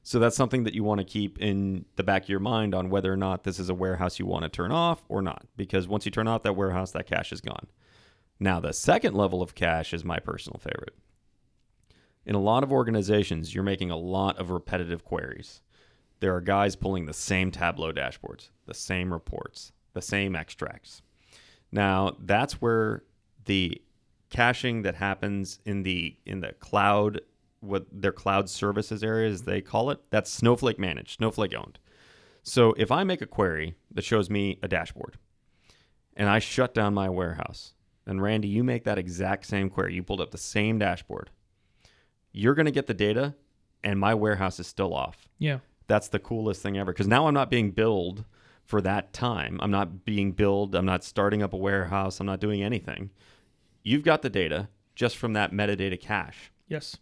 [0.04, 2.90] So that's something that you want to keep in the back of your mind on
[2.90, 5.46] whether or not this is a warehouse you want to turn off or not.
[5.56, 7.68] Because once you turn off that warehouse, that cache is gone.
[8.40, 10.96] Now, the second level of cache is my personal favorite.
[12.26, 15.62] In a lot of organizations, you're making a lot of repetitive queries.
[16.20, 21.02] There are guys pulling the same Tableau dashboards, the same reports, the same extracts.
[21.72, 23.04] Now, that's where
[23.46, 23.82] the
[24.30, 27.22] caching that happens in the in the cloud
[27.62, 31.80] what their cloud services area as they call it, that's Snowflake managed, Snowflake owned.
[32.44, 35.18] So if I make a query that shows me a dashboard
[36.16, 37.74] and I shut down my warehouse,
[38.06, 41.30] and Randy, you make that exact same query, you pulled up the same dashboard,
[42.32, 43.36] you're going to get the data
[43.84, 45.28] and my warehouse is still off.
[45.40, 45.60] Yeah.
[45.88, 48.26] That's the coolest thing ever because now I'm not being billed
[48.64, 49.60] for that time.
[49.62, 50.76] I'm not being billed.
[50.76, 52.20] I'm not starting up a warehouse.
[52.20, 53.10] I'm not doing anything.
[53.84, 56.52] You've got the data just from that metadata cache.
[56.68, 56.98] Yes.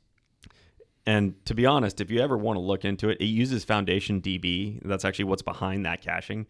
[1.06, 4.22] And to be honest, if you ever want to look into it, it uses Foundation
[4.22, 4.80] DB.
[4.84, 6.48] That's actually what's behind that caching.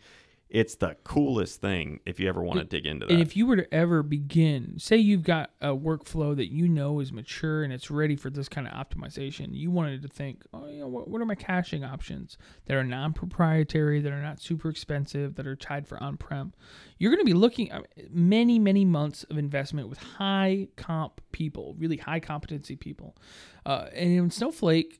[0.49, 3.13] It's the coolest thing if you ever want to dig into that.
[3.13, 6.99] And if you were to ever begin, say you've got a workflow that you know
[6.99, 10.67] is mature and it's ready for this kind of optimization, you wanted to think, oh,
[10.67, 14.69] you know, what, what are my caching options that are non-proprietary, that are not super
[14.69, 16.53] expensive, that are tied for on-prem?
[16.97, 21.75] You're going to be looking at many, many months of investment with high comp people,
[21.77, 23.15] really high competency people,
[23.67, 24.99] uh, and in Snowflake,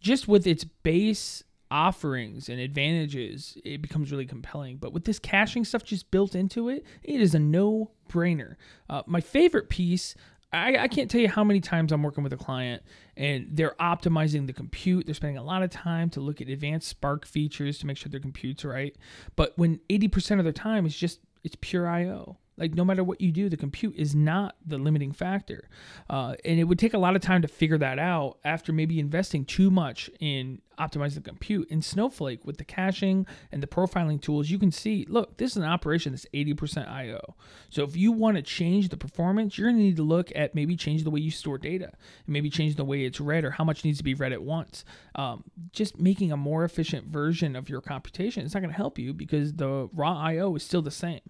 [0.00, 4.76] just with its base offerings and advantages, it becomes really compelling.
[4.76, 8.56] But with this caching stuff just built into it, it is a no brainer.
[8.88, 10.14] Uh, my favorite piece.
[10.52, 12.82] I, I can't tell you how many times I'm working with a client
[13.16, 15.06] and they're optimizing the compute.
[15.06, 18.10] They're spending a lot of time to look at advanced Spark features to make sure
[18.10, 18.96] their compute's right.
[19.36, 22.36] But when 80% of their time is just it's pure IO.
[22.60, 25.68] Like no matter what you do, the compute is not the limiting factor,
[26.10, 29.00] uh, and it would take a lot of time to figure that out after maybe
[29.00, 31.68] investing too much in optimizing the compute.
[31.70, 35.56] In Snowflake, with the caching and the profiling tools, you can see, look, this is
[35.58, 37.36] an operation that's 80% IO.
[37.68, 40.54] So if you want to change the performance, you're going to need to look at
[40.54, 43.50] maybe change the way you store data, and maybe change the way it's read or
[43.50, 44.84] how much needs to be read at once.
[45.14, 48.98] Um, just making a more efficient version of your computation is not going to help
[48.98, 51.20] you because the raw IO is still the same.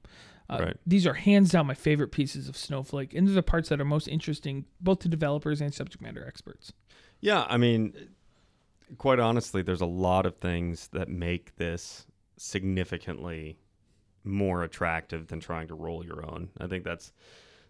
[0.51, 0.77] Uh, Right.
[0.87, 3.85] These are hands down my favorite pieces of Snowflake, and they're the parts that are
[3.85, 6.73] most interesting both to developers and subject matter experts.
[7.21, 7.95] Yeah, I mean,
[8.99, 13.59] quite honestly, there's a lot of things that make this significantly
[14.25, 16.51] more attractive than trying to roll your own.
[16.59, 17.13] I think that's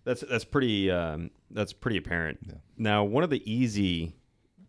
[0.04, 2.38] that's that's pretty um, that's pretty apparent.
[2.76, 4.14] Now, one of the easy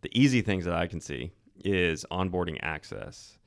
[0.01, 1.31] the easy things that I can see
[1.63, 3.37] is onboarding access.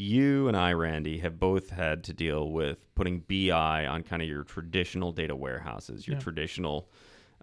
[0.00, 4.28] You and I, Randy, have both had to deal with putting BI on kind of
[4.28, 6.20] your traditional data warehouses, your Yeah.
[6.20, 6.88] traditional,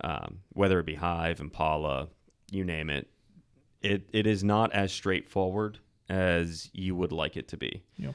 [0.01, 2.07] um, whether it be Hive, Impala,
[2.51, 3.09] you name it.
[3.81, 7.83] It it is not as straightforward as you would like it to be.
[7.97, 8.13] Yeah.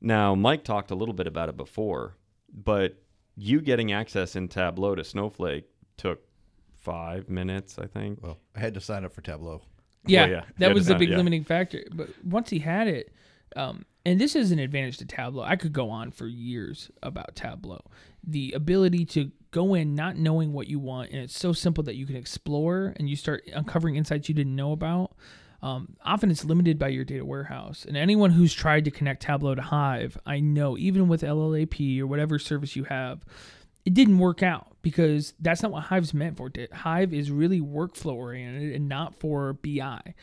[0.00, 2.16] Now, Mike talked a little bit about it before,
[2.52, 3.02] but
[3.34, 5.64] you getting access in Tableau to Snowflake
[5.96, 6.20] took
[6.74, 8.22] five minutes, I think.
[8.22, 9.62] Well, I had to sign up for Tableau.
[10.04, 10.44] Yeah, yeah.
[10.58, 11.16] that was the design- big yeah.
[11.16, 11.82] limiting factor.
[11.92, 13.12] But once he had it,
[13.56, 15.42] um, and this is an advantage to Tableau.
[15.42, 17.82] I could go on for years about Tableau.
[18.24, 21.96] The ability to go in not knowing what you want, and it's so simple that
[21.96, 25.12] you can explore and you start uncovering insights you didn't know about.
[25.62, 27.84] Um, often it's limited by your data warehouse.
[27.84, 32.06] And anyone who's tried to connect Tableau to Hive, I know, even with LLAP or
[32.06, 33.24] whatever service you have,
[33.84, 36.50] it didn't work out because that's not what Hive's meant for.
[36.72, 40.14] Hive is really workflow oriented and not for BI.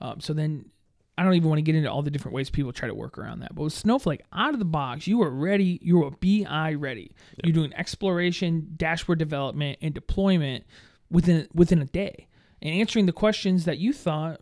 [0.00, 0.70] Um, so then
[1.18, 3.16] I don't even want to get into all the different ways people try to work
[3.16, 3.54] around that.
[3.54, 5.78] But with Snowflake out of the box, you are ready.
[5.82, 7.12] You are BI ready.
[7.42, 10.64] You're doing exploration, dashboard development, and deployment
[11.10, 12.28] within within a day,
[12.60, 14.40] and answering the questions that you thought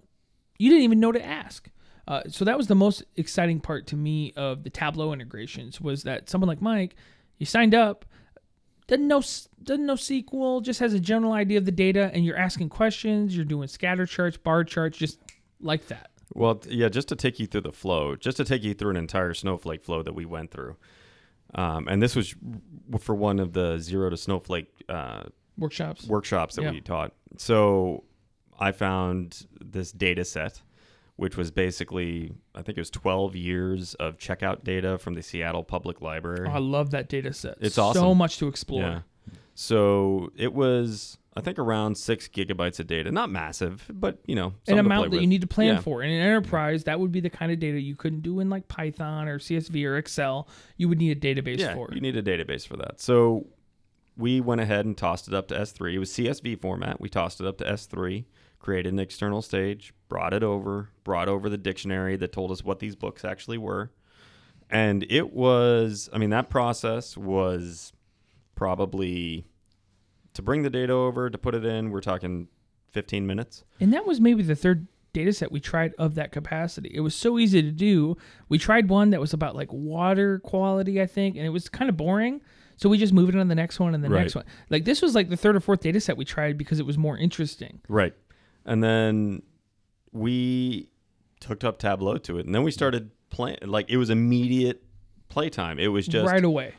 [0.59, 1.69] you didn't even know to ask.
[2.07, 6.03] Uh, so that was the most exciting part to me of the Tableau integrations was
[6.03, 6.97] that someone like Mike,
[7.39, 8.05] you signed up,
[8.87, 9.23] doesn't know
[9.63, 13.35] doesn't know SQL, just has a general idea of the data, and you're asking questions.
[13.35, 15.19] You're doing scatter charts, bar charts, just
[15.61, 16.11] like that.
[16.35, 18.97] Well, yeah, just to take you through the flow, just to take you through an
[18.97, 20.77] entire Snowflake flow that we went through.
[21.55, 22.35] Um, and this was
[22.99, 25.25] for one of the zero to Snowflake uh,
[25.57, 26.07] Workshops.
[26.09, 26.71] workshops that Yeah.
[26.73, 27.13] we taught.
[27.39, 28.03] So
[28.59, 30.61] I found this data set,
[31.17, 35.63] which was basically, I think it was 12 years of checkout data from the Seattle
[35.63, 36.49] Public Library.
[36.49, 37.59] Oh, I love that data set.
[37.61, 38.01] It's awesome.
[38.01, 38.19] So awesome.
[38.19, 38.81] much to explore.
[38.83, 39.01] Yeah.
[39.55, 43.11] So it was, I think, around six gigabytes of data.
[43.13, 45.81] Not massive, but you know, An amount that you need to plan Yeah.
[45.81, 46.03] for.
[46.03, 48.69] In an enterprise, that would be the kind of data you couldn't do in like
[48.69, 50.49] Python or CSV or Excel.
[50.77, 51.89] You would need a database yeah, for.
[51.93, 53.01] you need a database for that.
[53.01, 53.47] So
[54.17, 55.95] we went ahead and tossed it up to S3.
[55.95, 57.01] It was CSV format.
[57.01, 58.25] We tossed it up to S3,
[58.59, 62.79] created an external stage, brought it over, brought over the dictionary that told us what
[62.79, 63.91] these books actually were.
[64.71, 67.93] And it was, I mean, that process was
[68.55, 69.47] probably
[70.35, 72.49] to bring the data over, to put it in, we're talking
[72.91, 73.65] 15 minutes.
[73.81, 76.91] And that was maybe the third data set we tried of that capacity.
[76.93, 78.17] It was so easy to do.
[78.49, 81.89] We tried one that was about like water quality, I think, and it was kind
[81.89, 82.41] of boring.
[82.77, 84.23] So we just moved it on the next one and the Right.
[84.23, 84.45] next one.
[84.71, 86.99] Like this was like the third or fourth data set we tried because it was
[86.99, 87.81] more interesting.
[87.89, 88.15] Right.
[88.65, 89.43] And then
[90.13, 90.89] we
[91.47, 92.47] hooked up Tableau to it.
[92.47, 93.59] And then we started playing.
[93.63, 94.83] Like it was immediate
[95.29, 95.79] playtime.
[95.79, 96.75] It was just right away.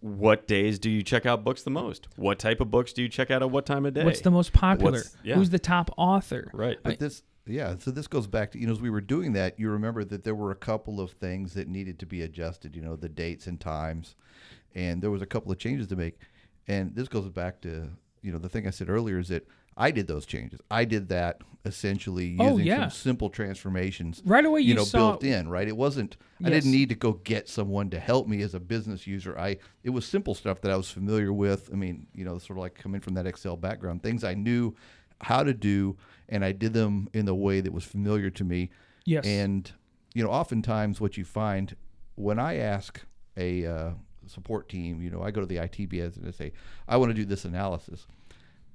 [0.00, 2.08] What days do you check out books the most?
[2.16, 4.04] What type of books do you check out at what time of day?
[4.04, 5.02] What's the most popular?
[5.22, 5.34] Yeah.
[5.34, 6.50] Who's the top author?
[6.54, 6.78] right.
[6.82, 7.76] But this, yeah.
[7.78, 10.24] So this goes back to you know as we were doing that, you remember that
[10.24, 12.74] there were a couple of things that needed to be adjusted.
[12.74, 14.16] You know, the dates and times,
[14.74, 16.18] and there was a couple of changes to make.
[16.66, 17.90] And this goes back to
[18.22, 19.46] you know the thing I said earlier is that
[19.80, 20.60] I did those changes.
[20.70, 22.80] I did that essentially Oh, using yeah.
[22.82, 24.22] some simple transformations.
[24.24, 25.66] Right away, you, you know, saw built in, right?
[25.66, 26.16] It wasn't.
[26.44, 29.38] I didn't need to go get someone to help me as a business user.
[29.38, 31.70] I it was simple stuff that I was familiar with.
[31.72, 34.74] I mean, you know, sort of like coming from that Excel background, things I knew
[35.22, 35.96] how to do,
[36.28, 38.70] and I did them in the way that was familiar to me.
[39.06, 39.26] Yes.
[39.26, 39.70] And
[40.14, 41.74] you know, oftentimes what you find
[42.16, 43.00] when I ask
[43.36, 43.90] a uh,
[44.26, 46.52] support team, you know, I go to the ITBS and I say,
[46.88, 48.06] I want to do this analysis.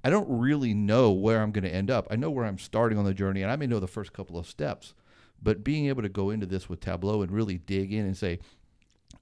[0.05, 2.07] I don't really know where I'm going to end up.
[2.11, 4.37] I know where I'm starting on the journey, and I may know the first couple
[4.37, 4.93] of steps.
[5.41, 8.37] But being able to go into this with Tableau and really dig in and say,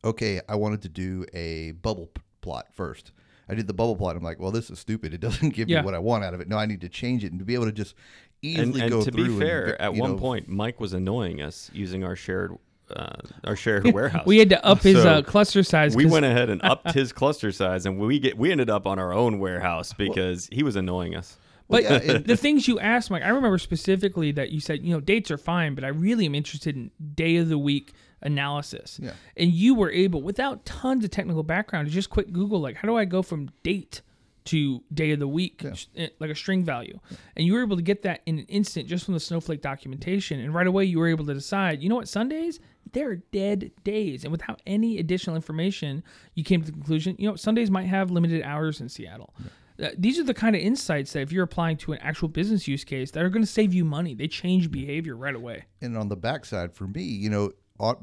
[0.04, 3.13] okay, I wanted to do a bubble p- plot first.
[3.50, 4.15] I did the bubble plot.
[4.17, 5.13] I'm like, well, this is stupid.
[5.13, 5.80] It doesn't give Yeah.
[5.82, 6.48] me what I want out of it.
[6.50, 7.96] No, I need to change it and to be able to just
[8.43, 9.38] and, easily and go to through.
[9.38, 12.58] be fair, go- at one know, point, Mike was annoying us using our shared
[12.89, 14.26] uh, our shared warehouse.
[14.26, 15.96] we had to up his So uh, cluster size.
[15.96, 19.00] We went ahead and upped his cluster size, and we get we ended up on
[19.00, 21.38] our own warehouse because he was annoying us.
[21.69, 24.93] But yeah, and- the things you asked, Mike, I remember specifically that you said, you
[24.93, 29.00] know, dates are fine, but I really am interested in day of the week analysis.
[29.02, 29.12] Yeah.
[29.38, 32.88] And you were able, without tons of technical background, to just quick Google, like, how
[32.88, 34.02] do I go from date
[34.46, 37.00] to day of the week, sh- eh, like a string value?
[37.36, 40.39] And you were able to get that in an instant just from the Snowflake documentation.
[40.39, 42.60] And right away, you were able to decide, you know what, Sundays,
[42.91, 44.24] they're dead days.
[44.24, 46.04] And without any additional information,
[46.36, 49.34] you came to the conclusion, you know, Sundays might have limited hours in Seattle.
[49.82, 52.67] Uh, these are the kind of insights that if you're applying to an actual business
[52.67, 55.98] use case that are going to save you money they change behavior right away and
[55.98, 57.52] on the backside for me, you know,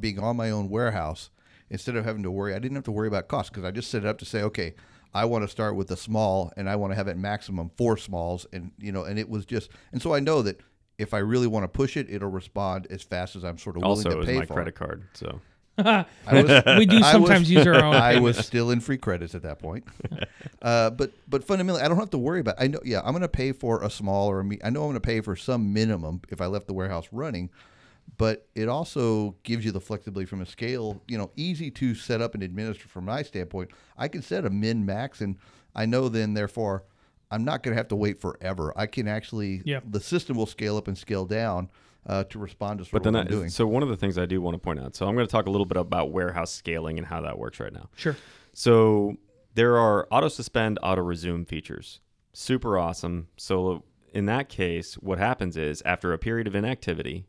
[0.00, 1.30] being on my own warehouse,
[1.70, 3.90] instead of having to worry, I didn't have to worry about cost because I just
[3.90, 4.74] set it up to say, okay,
[5.14, 7.96] I want to start with a small and I want to have it maximum four
[7.96, 10.60] smalls, and you know, and it was just, and so I know that
[11.00, 13.82] if I really want to push it, it'll respond as fast as I'm sort of
[13.82, 14.54] willing Also, to it was pay my for.
[14.54, 14.74] credit it.
[14.76, 15.02] card.
[15.14, 15.40] So
[15.78, 18.98] I was, we do I sometimes was- use our own I was still in free
[18.98, 19.84] credits at that point,
[20.62, 22.56] uh, but but fundamentally, I don't have to worry about.
[22.58, 24.58] I know, yeah, I'm going to pay for a small or a me.
[24.62, 27.48] I know I'm going to pay for some minimum if I left the warehouse running,
[28.18, 31.02] but it also gives you the flexibility from a scale.
[31.08, 33.70] You know, easy to set up and administer from my standpoint.
[33.96, 35.36] I can set a min max, and
[35.74, 36.84] I know then therefore.
[37.30, 38.72] I'm not going to have to wait forever.
[38.76, 39.80] I can actually, Yeah.
[39.88, 41.70] the system will scale up and scale down
[42.06, 43.50] uh, to respond to sort But of then, what I, I'm doing.
[43.50, 44.96] so one of the things I do want to point out.
[44.96, 47.60] So I'm going to talk a little bit about warehouse scaling and how that works
[47.60, 47.88] right now.
[47.96, 48.16] sure
[48.52, 49.16] So
[49.54, 52.00] there are auto suspend, auto resume features.
[52.32, 53.28] Super awesome.
[53.36, 57.26] So in that case, what happens is after a period of inactivity,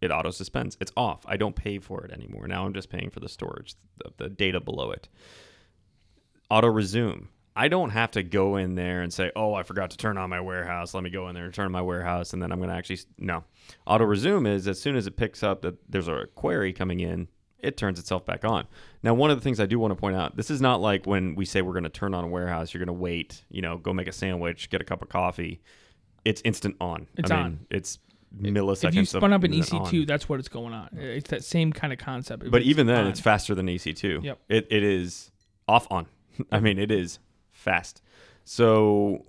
[0.00, 0.76] it auto suspends.
[0.80, 1.24] It's off.
[1.26, 2.46] I don't pay for it anymore.
[2.48, 5.08] Now I'm just paying for the storage, the, the data below it.
[6.50, 7.28] Auto resume.
[7.56, 10.28] I don't have to go in there and say, "Oh, I forgot to turn on
[10.28, 10.92] my warehouse.
[10.92, 12.76] Let me go in there and turn on my warehouse, and then I'm going to
[12.76, 13.44] actually no."
[13.86, 17.28] Auto resume is as soon as it picks up that there's a query coming in,
[17.58, 18.66] it turns itself back on.
[19.02, 21.06] Now, one of the things I do want to point out, this is not like
[21.06, 23.62] when we say we're going to turn on a warehouse, you're going to wait, you
[23.62, 25.60] know, go make a sandwich, get a cup of coffee.
[26.24, 27.06] It's instant on.
[27.16, 27.66] It's I mean, on.
[27.70, 27.98] it's
[28.38, 28.88] milliseconds.
[28.88, 30.06] If you spun up an EC2, on.
[30.06, 30.90] that's what it's going on.
[30.92, 32.50] It's that same kind of concept.
[32.50, 33.06] But even then, on.
[33.06, 34.24] it's faster than EC2.
[34.24, 34.38] Yep.
[34.48, 35.30] It, it is
[35.66, 36.06] off on.
[36.52, 37.18] I mean, it is
[37.66, 38.00] fast.
[38.44, 39.26] So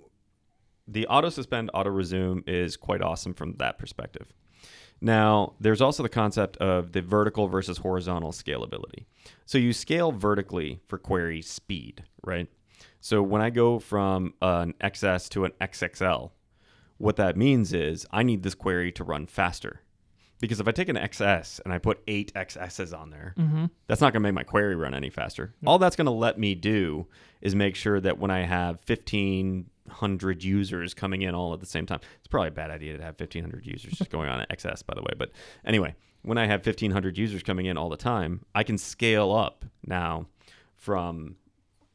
[0.86, 4.32] the auto suspend, auto resume is quite awesome from that perspective.
[5.00, 9.04] Now, there's also the concept of the vertical versus horizontal scalability.
[9.44, 12.48] So you scale vertically for query speed, right?
[13.00, 16.30] So when I go from an XS to an XXL,
[16.96, 19.82] what that means is I need this query to run faster.
[20.40, 23.66] Because if I take an XS and I put eight XSs on there, mm-hmm.
[23.86, 25.54] that's not going to make my query run any faster.
[25.66, 27.06] All that's going to let me do
[27.40, 31.86] is make sure that when I have 1,500 users coming in all at the same
[31.86, 34.86] time, it's probably a bad idea to have 1,500 users just going on an XS,
[34.86, 35.12] by the way.
[35.16, 35.32] But
[35.64, 39.64] anyway, when I have 1,500 users coming in all the time, I can scale up
[39.84, 40.26] now
[40.76, 41.36] from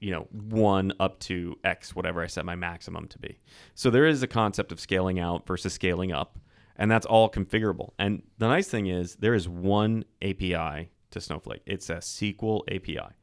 [0.03, 3.39] you know, one up to X, whatever I set my maximum to be.
[3.73, 6.37] So there is a concept of scaling out versus scaling up,
[6.77, 7.91] and that's all configurable.
[7.99, 11.61] And the nice thing is there is one API to Snowflake.
[11.65, 13.13] It's a SQL API.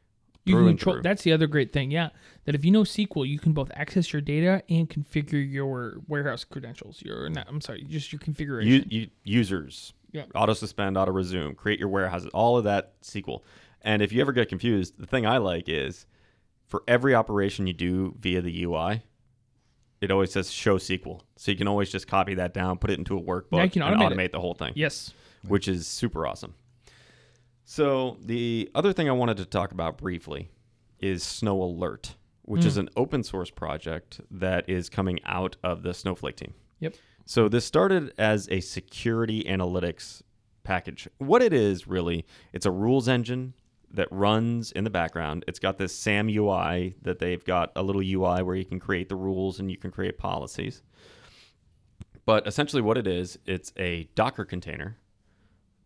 [0.47, 1.01] You can control.
[1.03, 1.91] That's the other great thing.
[1.91, 2.09] Yeah,
[2.45, 6.45] that if you know SQL, you can both access your data and configure your warehouse
[6.45, 7.03] credentials.
[7.03, 8.71] Your not, I'm sorry, just your configuration.
[8.73, 10.25] U- u- users, Yeah.
[10.35, 13.43] auto suspend, auto resume, create your warehouses, all of that SQL.
[13.83, 16.07] And if you ever get confused, the thing I like is
[16.67, 19.03] for every operation you do via the UI,
[20.01, 21.21] it always says show SQL.
[21.37, 23.71] So you can always just copy that down, put it into a workbook, Yeah, you
[23.71, 24.33] can and automate automate it.
[24.33, 24.73] the whole thing.
[24.77, 25.13] yes.
[25.47, 26.55] which is super awesome.
[27.65, 30.51] So the other thing I wanted to talk about briefly
[30.99, 32.81] is Snow Alert, which is mm.
[32.81, 36.55] an open source project that is coming out of the Snowflake team.
[36.81, 36.95] Yep.
[37.27, 40.23] So this started as a security analytics
[40.65, 41.09] package.
[41.19, 43.55] What it is really, it's a rules engine
[43.93, 45.45] that runs in the background.
[45.49, 49.09] It's got this SAM UI that they've got a little UI where you can create
[49.09, 50.83] the rules and you can create policies.
[52.25, 54.99] But essentially what it is, it's a Docker container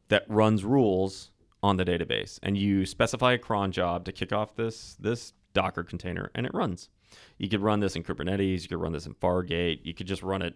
[0.08, 1.30] that runs rules
[1.62, 5.82] on the database and you specify a cron job to kick off this this docker
[5.82, 6.90] container and it runs
[7.38, 10.22] you could run this in kubernetes you could run this in fargate you could just
[10.22, 10.52] run it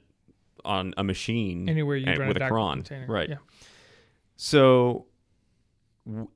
[0.67, 3.07] on a machine Anywhere you and- run with a a Docker cron container.
[3.11, 3.37] right Yeah.
[4.37, 5.07] so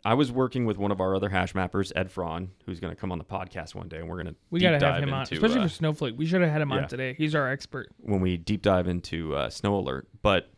[0.05, 3.01] I was working with one of our other hash mappers, Ed Fraun, who's going to
[3.01, 5.23] come on the podcast one day, and we're going to We gotta have him on,
[5.23, 6.15] especially uh, for Snowflake.
[6.19, 6.77] We should have had him yeah.
[6.77, 7.15] on today.
[7.17, 7.89] He's our expert.
[7.99, 10.09] when we deep dive into uh, Snow Alert.
[10.21, 10.51] But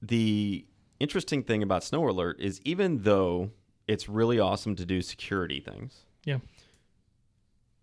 [0.00, 0.66] the
[0.98, 3.50] interesting thing about Snow Alert is even though
[3.86, 6.38] it's really awesome to do security things, Yeah.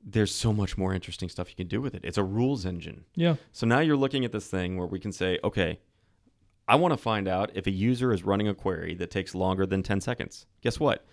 [0.04, 2.02] there's so much more interesting stuff you can do with it.
[2.04, 3.06] It's a rules engine.
[3.16, 3.36] Yeah.
[3.52, 5.80] So now you're looking at this thing where we can say, okay,
[6.70, 9.66] I want to find out if a user is running a query that takes longer
[9.66, 10.46] than 10 seconds.
[10.62, 11.04] Guess what?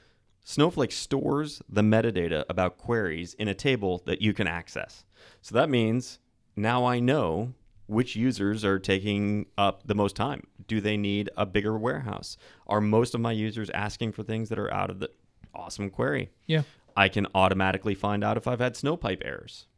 [0.44, 5.06] Snowflake stores the metadata about queries in a table that you can access.
[5.40, 6.18] So that means
[6.56, 7.54] now I know
[7.86, 10.46] which users are taking up the most time.
[10.68, 12.36] Do they need a bigger warehouse?
[12.66, 15.08] Are most of my users asking for things that are out of the
[15.54, 16.28] awesome query?
[16.46, 16.64] Yeah.
[16.94, 19.68] I can automatically find out if I've had snowpipe errors.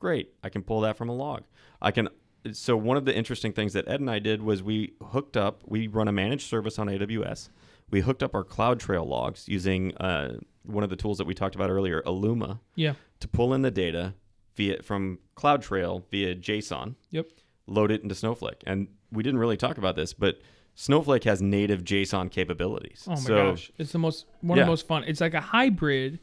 [0.00, 0.34] Great.
[0.42, 1.44] I can pull that from a log.
[1.80, 2.08] I can
[2.52, 5.62] so one of the interesting things that Ed and I did was we hooked up,
[5.66, 7.50] we run a managed service on AWS.
[7.90, 11.54] We hooked up our CloudTrail logs using uh, one of the tools that we talked
[11.54, 12.94] about earlier, Alooma, Yeah.
[13.20, 14.14] to pull in the data
[14.56, 17.28] via from CloudTrail via JSON, Yep.
[17.66, 18.62] load it into Snowflake.
[18.66, 20.40] And we didn't really talk about this, but
[20.76, 23.04] Snowflake has native JSON capabilities.
[23.06, 24.62] Oh my so, gosh, it's the most one Yeah.
[24.62, 25.04] of the most fun.
[25.04, 26.20] It's like a hybrid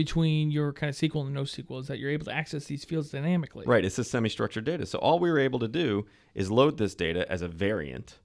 [0.00, 1.82] between your kind of SQL and NoSQL.
[1.82, 3.66] Is that you're able to access these fields dynamically.
[3.66, 4.86] Right, it's a semi-structured data.
[4.86, 8.18] So all we were able to do is load this data as a variant,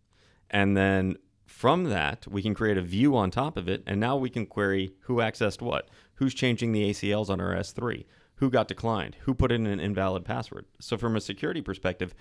[0.50, 4.16] and then from that we can create a view on top of it, and now
[4.16, 8.06] we can query who accessed what, who's changing the ACLs on our S3,
[8.36, 10.66] who got declined, who put in an invalid password.
[10.80, 12.16] So from a security perspective,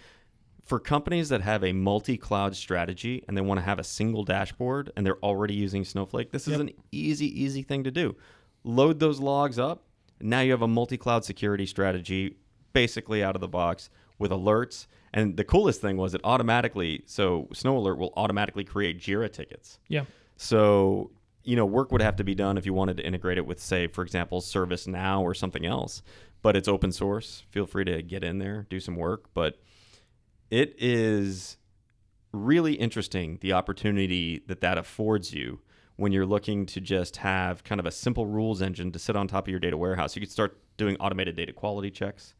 [0.64, 4.90] for companies that have a multi-cloud strategy and they want to have a single dashboard
[4.96, 8.16] and they're already using Snowflake, this is an easy, easy thing to do.
[8.64, 9.84] Load those logs up.
[10.20, 12.36] Now you have a multi-cloud security strategy
[12.72, 14.86] basically out of the box with alerts.
[15.12, 19.78] And the coolest thing was it automatically, so Snow Alert will automatically create Jira tickets.
[19.88, 20.04] Yeah.
[20.36, 21.12] So,
[21.44, 23.60] you know, work would have to be done if you wanted to integrate it with,
[23.60, 26.02] say, for example, ServiceNow or something else.
[26.42, 27.44] But it's open source.
[27.50, 29.26] Feel free to get in there, do some work.
[29.34, 29.60] But
[30.50, 31.58] it is
[32.32, 35.60] really interesting the opportunity that that affords you
[35.97, 39.28] when you're looking to just have kind of a simple rules engine to sit on
[39.28, 40.16] top of your data warehouse.
[40.16, 42.34] You could start doing automated data quality checks.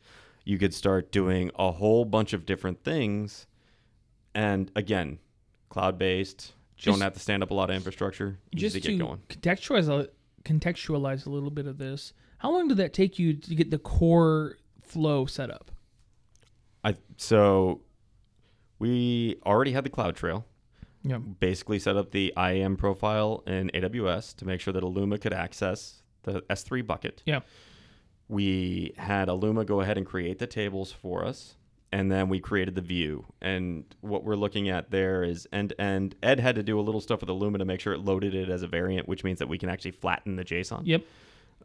[0.45, 3.47] You could start doing a whole bunch of different things.
[4.35, 5.19] And again,
[5.69, 6.53] cloud based.
[6.79, 8.39] You don't have to stand up a lot of infrastructure.
[8.53, 9.21] Easy Just to to get going.
[9.29, 10.09] contextualize a,
[10.45, 12.13] contextualize a little bit of this.
[12.39, 15.71] How long did that take you to get the core flow set up?
[16.83, 17.81] I so
[18.79, 20.45] we already had the cloud trail.
[21.05, 21.19] Yeah.
[21.19, 26.03] Basically set up the IAM profile in AWS to make sure that Alooma could access
[26.23, 27.23] the S3 bucket.
[27.27, 27.41] Yeah.
[28.29, 31.57] We had Alooma go ahead and create the tables for us.
[31.93, 33.27] And then we created the view.
[33.41, 36.17] And what we're looking at there is and and.
[36.25, 38.49] Ed had to do a little stuff with Alooma to make sure it loaded it
[38.49, 40.83] as a variant, which means that we can actually flatten the JSON.
[40.85, 41.05] Yep.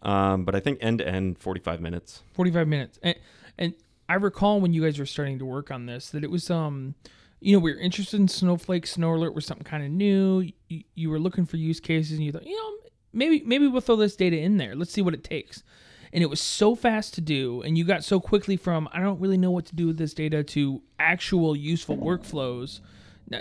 [0.03, 2.23] Um, but I think end to end, 45 minutes.
[2.33, 2.99] 45 minutes.
[3.01, 3.15] And,
[3.57, 3.73] and
[4.07, 6.95] I recall when you guys were starting to work on this that it was um
[7.41, 10.49] you know, we were interested in Snowflake, Snow Alert was something kind of new.
[10.67, 13.81] You, you were looking for use cases and you thought, you know, maybe maybe we'll
[13.81, 14.75] throw this data in there.
[14.75, 15.63] Let's see what it takes.
[16.11, 19.19] And it was so fast to do and you got so quickly from I don't
[19.21, 22.81] really know what to do with this data to actual useful workflows.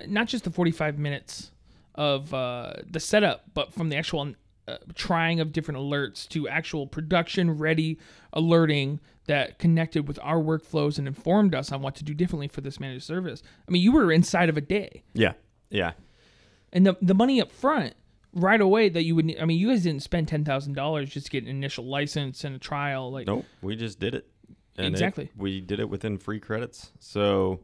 [0.07, 1.51] Not just the 45 minutes
[1.95, 4.35] of uh, the setup, but from the actual
[4.69, 7.99] uh, trying of different alerts to actual production ready
[8.33, 12.61] alerting that connected with our workflows and informed us on what to do differently for
[12.61, 13.43] this managed service.
[13.67, 15.33] I mean, you were inside of a day, Yeah.
[15.71, 15.93] Yeah.
[16.73, 17.95] and the the money up front
[18.35, 19.37] right away that you would.
[19.41, 22.45] I mean, you guys didn't spend ten thousand dollars just to get an initial license
[22.45, 23.11] and a trial.
[23.11, 24.29] Like, Nope, we just did it.
[24.77, 25.31] And it- Exactly.
[25.37, 26.93] we did it within free credits.
[27.01, 27.61] So,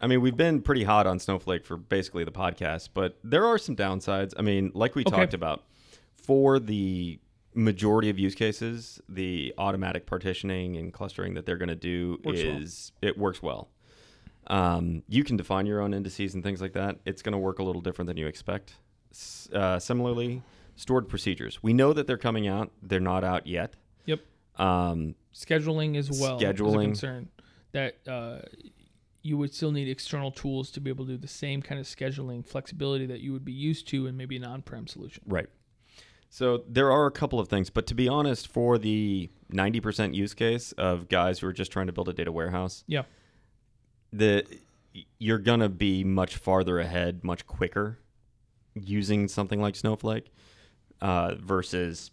[0.00, 3.58] I mean, we've been pretty hot on Snowflake for basically the podcast, but there are
[3.58, 4.32] some downsides.
[4.38, 5.10] I mean, like we Okay.
[5.16, 5.64] talked about,
[6.28, 7.18] for the
[7.54, 12.42] majority of use cases, the automatic partitioning and clustering that they're going to do Works
[12.44, 12.56] well.
[12.58, 13.70] is it works well.
[14.48, 16.98] Um, you can define your own indices and things like that.
[17.06, 18.74] It's going to work a little different than you expect.
[19.10, 20.42] S- Uh, similarly,
[20.76, 21.62] stored procedures.
[21.62, 22.70] We know that they're coming out.
[22.82, 23.74] They're not out yet.
[24.04, 24.20] Yep.
[24.56, 27.28] Um, scheduling as well Scheduling is a concern
[27.72, 28.40] that uh,
[29.22, 31.86] you would still need external tools to be able to do the same kind of
[31.86, 35.22] scheduling flexibility that you would be used to in maybe an on-prem solution.
[35.26, 35.48] Right.
[36.30, 40.34] So there are a couple of things, but to be honest, for the 90% use
[40.34, 43.02] case of guys who are just trying to build a data warehouse, Yeah.
[44.12, 44.44] the
[45.18, 47.98] you're going to be much farther ahead, much quicker
[48.74, 50.32] using something like Snowflake
[51.00, 52.10] uh, versus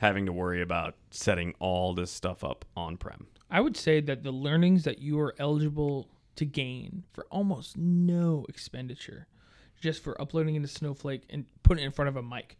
[0.00, 3.26] having to worry about setting all this stuff up on-prem.
[3.50, 8.46] I would say that the learnings that you are eligible to gain for almost no
[8.48, 9.26] expenditure,
[9.80, 12.56] just for uploading into Snowflake and putting it in front of a mic,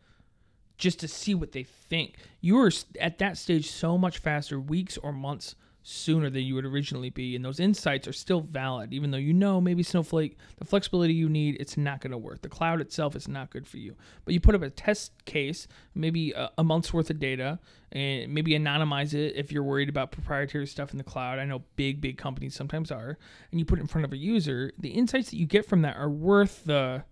[0.83, 2.17] just to see what they think.
[2.41, 2.71] You are
[3.01, 5.55] at that stage so much faster, weeks or months
[5.85, 9.33] sooner than you would originally be, and those insights are still valid, even though you
[9.33, 12.43] know maybe Snowflake, the flexibility you need, it's not going to work.
[12.43, 13.95] The cloud itself is not good for you.
[14.25, 17.61] But you put up a test case, maybe a, a month's worth of data,
[17.93, 21.39] and maybe anonymize it if you're worried about proprietary stuff in the cloud.
[21.39, 23.19] I know big, big companies sometimes are,
[23.53, 24.73] and you put it in front of a user.
[24.79, 27.05] The insights that you get from that are worth the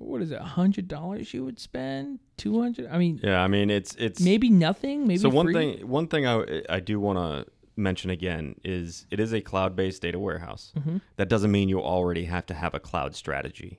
[0.00, 2.88] what is it, hundred dollars you would spend, two hundred?
[2.90, 5.54] I mean, Yeah, I mean it's it's maybe nothing, maybe so one free.
[5.54, 10.02] thing one thing I I do want to mention again is it is a cloud-based
[10.02, 10.72] data warehouse.
[10.76, 10.98] Mm-hmm.
[11.16, 13.78] That doesn't mean you already have to have a cloud strategy.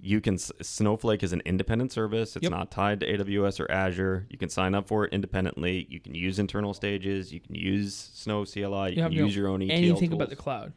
[0.00, 2.36] You can Snowflake is an independent service.
[2.36, 2.50] It's Yep.
[2.52, 4.26] not tied to AWS or Azure.
[4.28, 5.86] You can sign up for it independently.
[5.88, 7.32] You can use internal stages.
[7.32, 8.90] You can use Snow CLI.
[8.90, 10.12] You, You can use your own ETL anything tools.
[10.12, 10.72] about the cloud.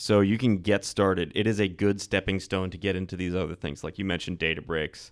[0.00, 1.32] So you can get started.
[1.34, 4.38] It is a good stepping stone to get into these other things, like you mentioned,
[4.38, 5.10] Databricks,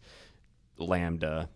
[0.79, 1.49] Lambda,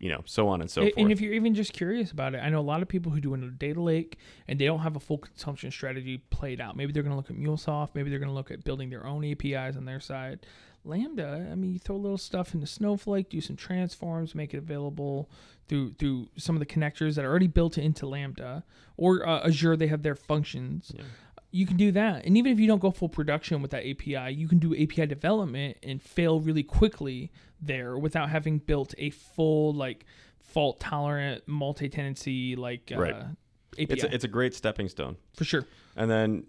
[0.00, 0.94] you know, so on and so A- forth.
[0.96, 3.20] and if you're even just curious about it, I know a lot of people who
[3.20, 4.18] do a data lake
[4.48, 6.76] and they don't have a full consumption strategy played out.
[6.76, 7.90] Maybe they're going to look at MuleSoft.
[7.94, 10.44] Maybe they're going to look at building their own APIs on their side.
[10.84, 14.58] Lambda, I mean, you throw a little stuff into Snowflake, do some transforms, make it
[14.58, 15.30] available
[15.68, 18.64] through through some of the connectors that are already built into Lambda
[18.96, 19.76] or uh, Azure.
[19.76, 20.90] They have their functions.
[20.96, 21.04] Yeah.
[21.52, 24.32] You can do that, and even if you don't go full production with that API,
[24.32, 27.30] you can do API development and fail really quickly
[27.60, 30.06] there without having built a full like
[30.40, 33.14] fault tolerant multi-tenancy like uh, Right.
[33.14, 35.16] API it's a, it's a great stepping stone.
[35.34, 35.64] for sure.
[35.94, 36.44] And then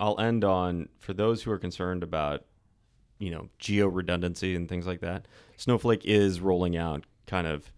[0.00, 2.44] I'll end on for those who are concerned about,
[3.18, 5.26] you know, geo redundancy and things like that.
[5.56, 7.70] Snowflake is rolling out kind of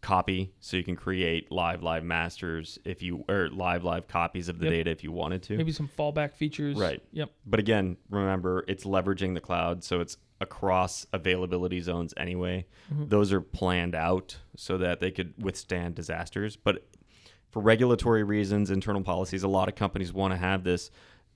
[0.00, 4.58] copy so you can create live live masters if you or live live copies of
[4.58, 4.72] the Yep.
[4.72, 5.56] data if you wanted to.
[5.56, 6.76] Maybe some fallback features.
[6.78, 7.02] Right.
[7.12, 7.30] Yep.
[7.46, 12.64] But again, remember it's leveraging the cloud, so it's across availability zones anyway.
[12.92, 13.08] Mm-hmm.
[13.08, 16.54] Those are planned out so that they could withstand disasters.
[16.54, 16.86] But
[17.50, 20.90] for regulatory reasons, internal policies, a lot of companies want to have this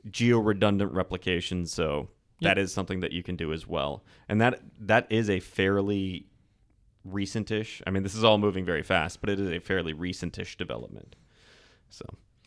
[0.09, 1.67] geo redundant replication.
[1.67, 2.11] So
[2.43, 4.05] that is something that you can do as well.
[4.29, 6.27] And that that is a fairly
[7.09, 7.83] recentish.
[7.87, 11.17] I mean, this is all moving very fast, but it is a fairly recentish development.
[11.91, 12.05] So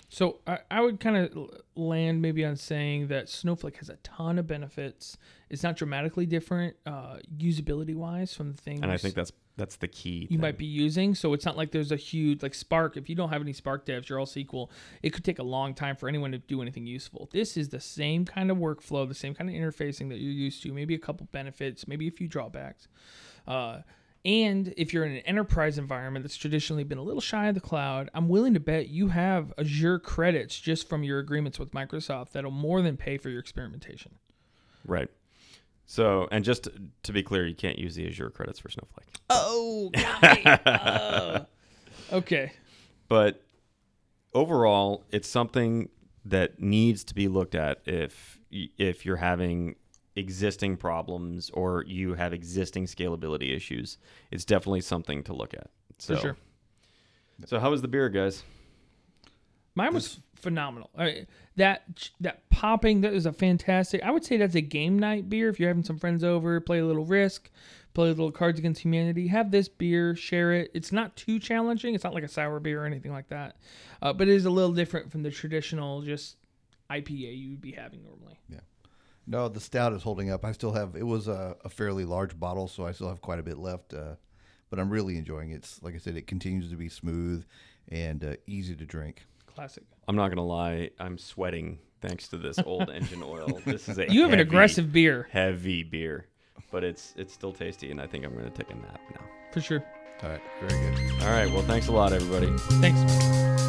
[0.09, 4.39] So I, I would kind of land maybe on saying that Snowflake has a ton
[4.39, 5.17] of benefits.
[5.49, 9.77] It's not dramatically different uh, usability wise from the things and I think that's that's
[9.77, 10.21] the key.
[10.23, 10.41] you thing.
[10.41, 11.15] might be using.
[11.15, 12.97] So it's not like there's a huge like Spark.
[12.97, 14.69] If you don't have any Spark devs, you're all SQL.
[15.01, 17.29] It could take a long time for anyone to do anything useful.
[17.31, 20.61] This is the same kind of workflow, the same kind of interfacing that you're used
[20.63, 20.73] to.
[20.73, 22.87] Maybe a couple benefits, maybe a few drawbacks.
[23.47, 23.79] Uh,
[24.25, 27.61] and if you're in an enterprise environment that's traditionally been a little shy of the
[27.61, 32.31] cloud, I'm willing to bet you have Azure credits just from your agreements with Microsoft
[32.31, 34.15] that'll more than pay for your experimentation.
[34.85, 35.09] right.
[35.87, 36.67] So, and just
[37.03, 39.05] to be clear, you can't use the Azure credits for Snowflake.
[39.29, 40.43] Oh, got me.
[40.65, 41.45] Oh.
[42.13, 42.51] Okay.
[43.07, 43.41] but
[44.33, 45.89] overall it's something
[46.25, 49.75] that needs to be looked at if if you're having
[50.15, 53.97] existing problems or you have existing scalability issues
[54.31, 56.37] it's definitely something to look at so sure.
[57.45, 58.43] so how was the beer guys
[59.75, 60.89] Mine was phenomenal.
[60.97, 64.01] I, that that popping that is a fantastic.
[64.03, 66.79] I would say that's a game night beer if you're having some friends over, play
[66.79, 67.51] a little Risk,
[67.93, 69.27] play a little Cards Against Humanity.
[69.27, 70.71] Have this beer, share it.
[70.73, 71.93] It's not too challenging.
[71.93, 73.57] It's not like a sour beer or anything like that,
[74.01, 76.37] uh, but it is a little different from the traditional just
[76.89, 78.39] IPA you would be having normally.
[79.27, 80.45] No, the stout is holding up.
[80.45, 80.95] I still have.
[80.95, 83.93] It was a, a fairly large bottle, so I still have quite a bit left.
[83.93, 84.15] Uh,
[84.69, 85.55] but I'm really enjoying it.
[85.55, 87.45] It's, like I said, it continues to be smooth
[87.89, 89.25] and uh, easy to drink.
[89.47, 89.83] Classic.
[90.09, 94.11] i'm not gonna lie i'm sweating thanks to this old engine oil this is a
[94.11, 96.27] You have an aggressive beer heavy beer
[96.71, 99.21] but it's it's still tasty and i think i'm gonna take a nap now
[99.53, 99.81] for sure.
[100.23, 101.21] All right, very good.
[101.23, 102.51] all right well thanks a lot everybody
[102.81, 103.64] Thanks.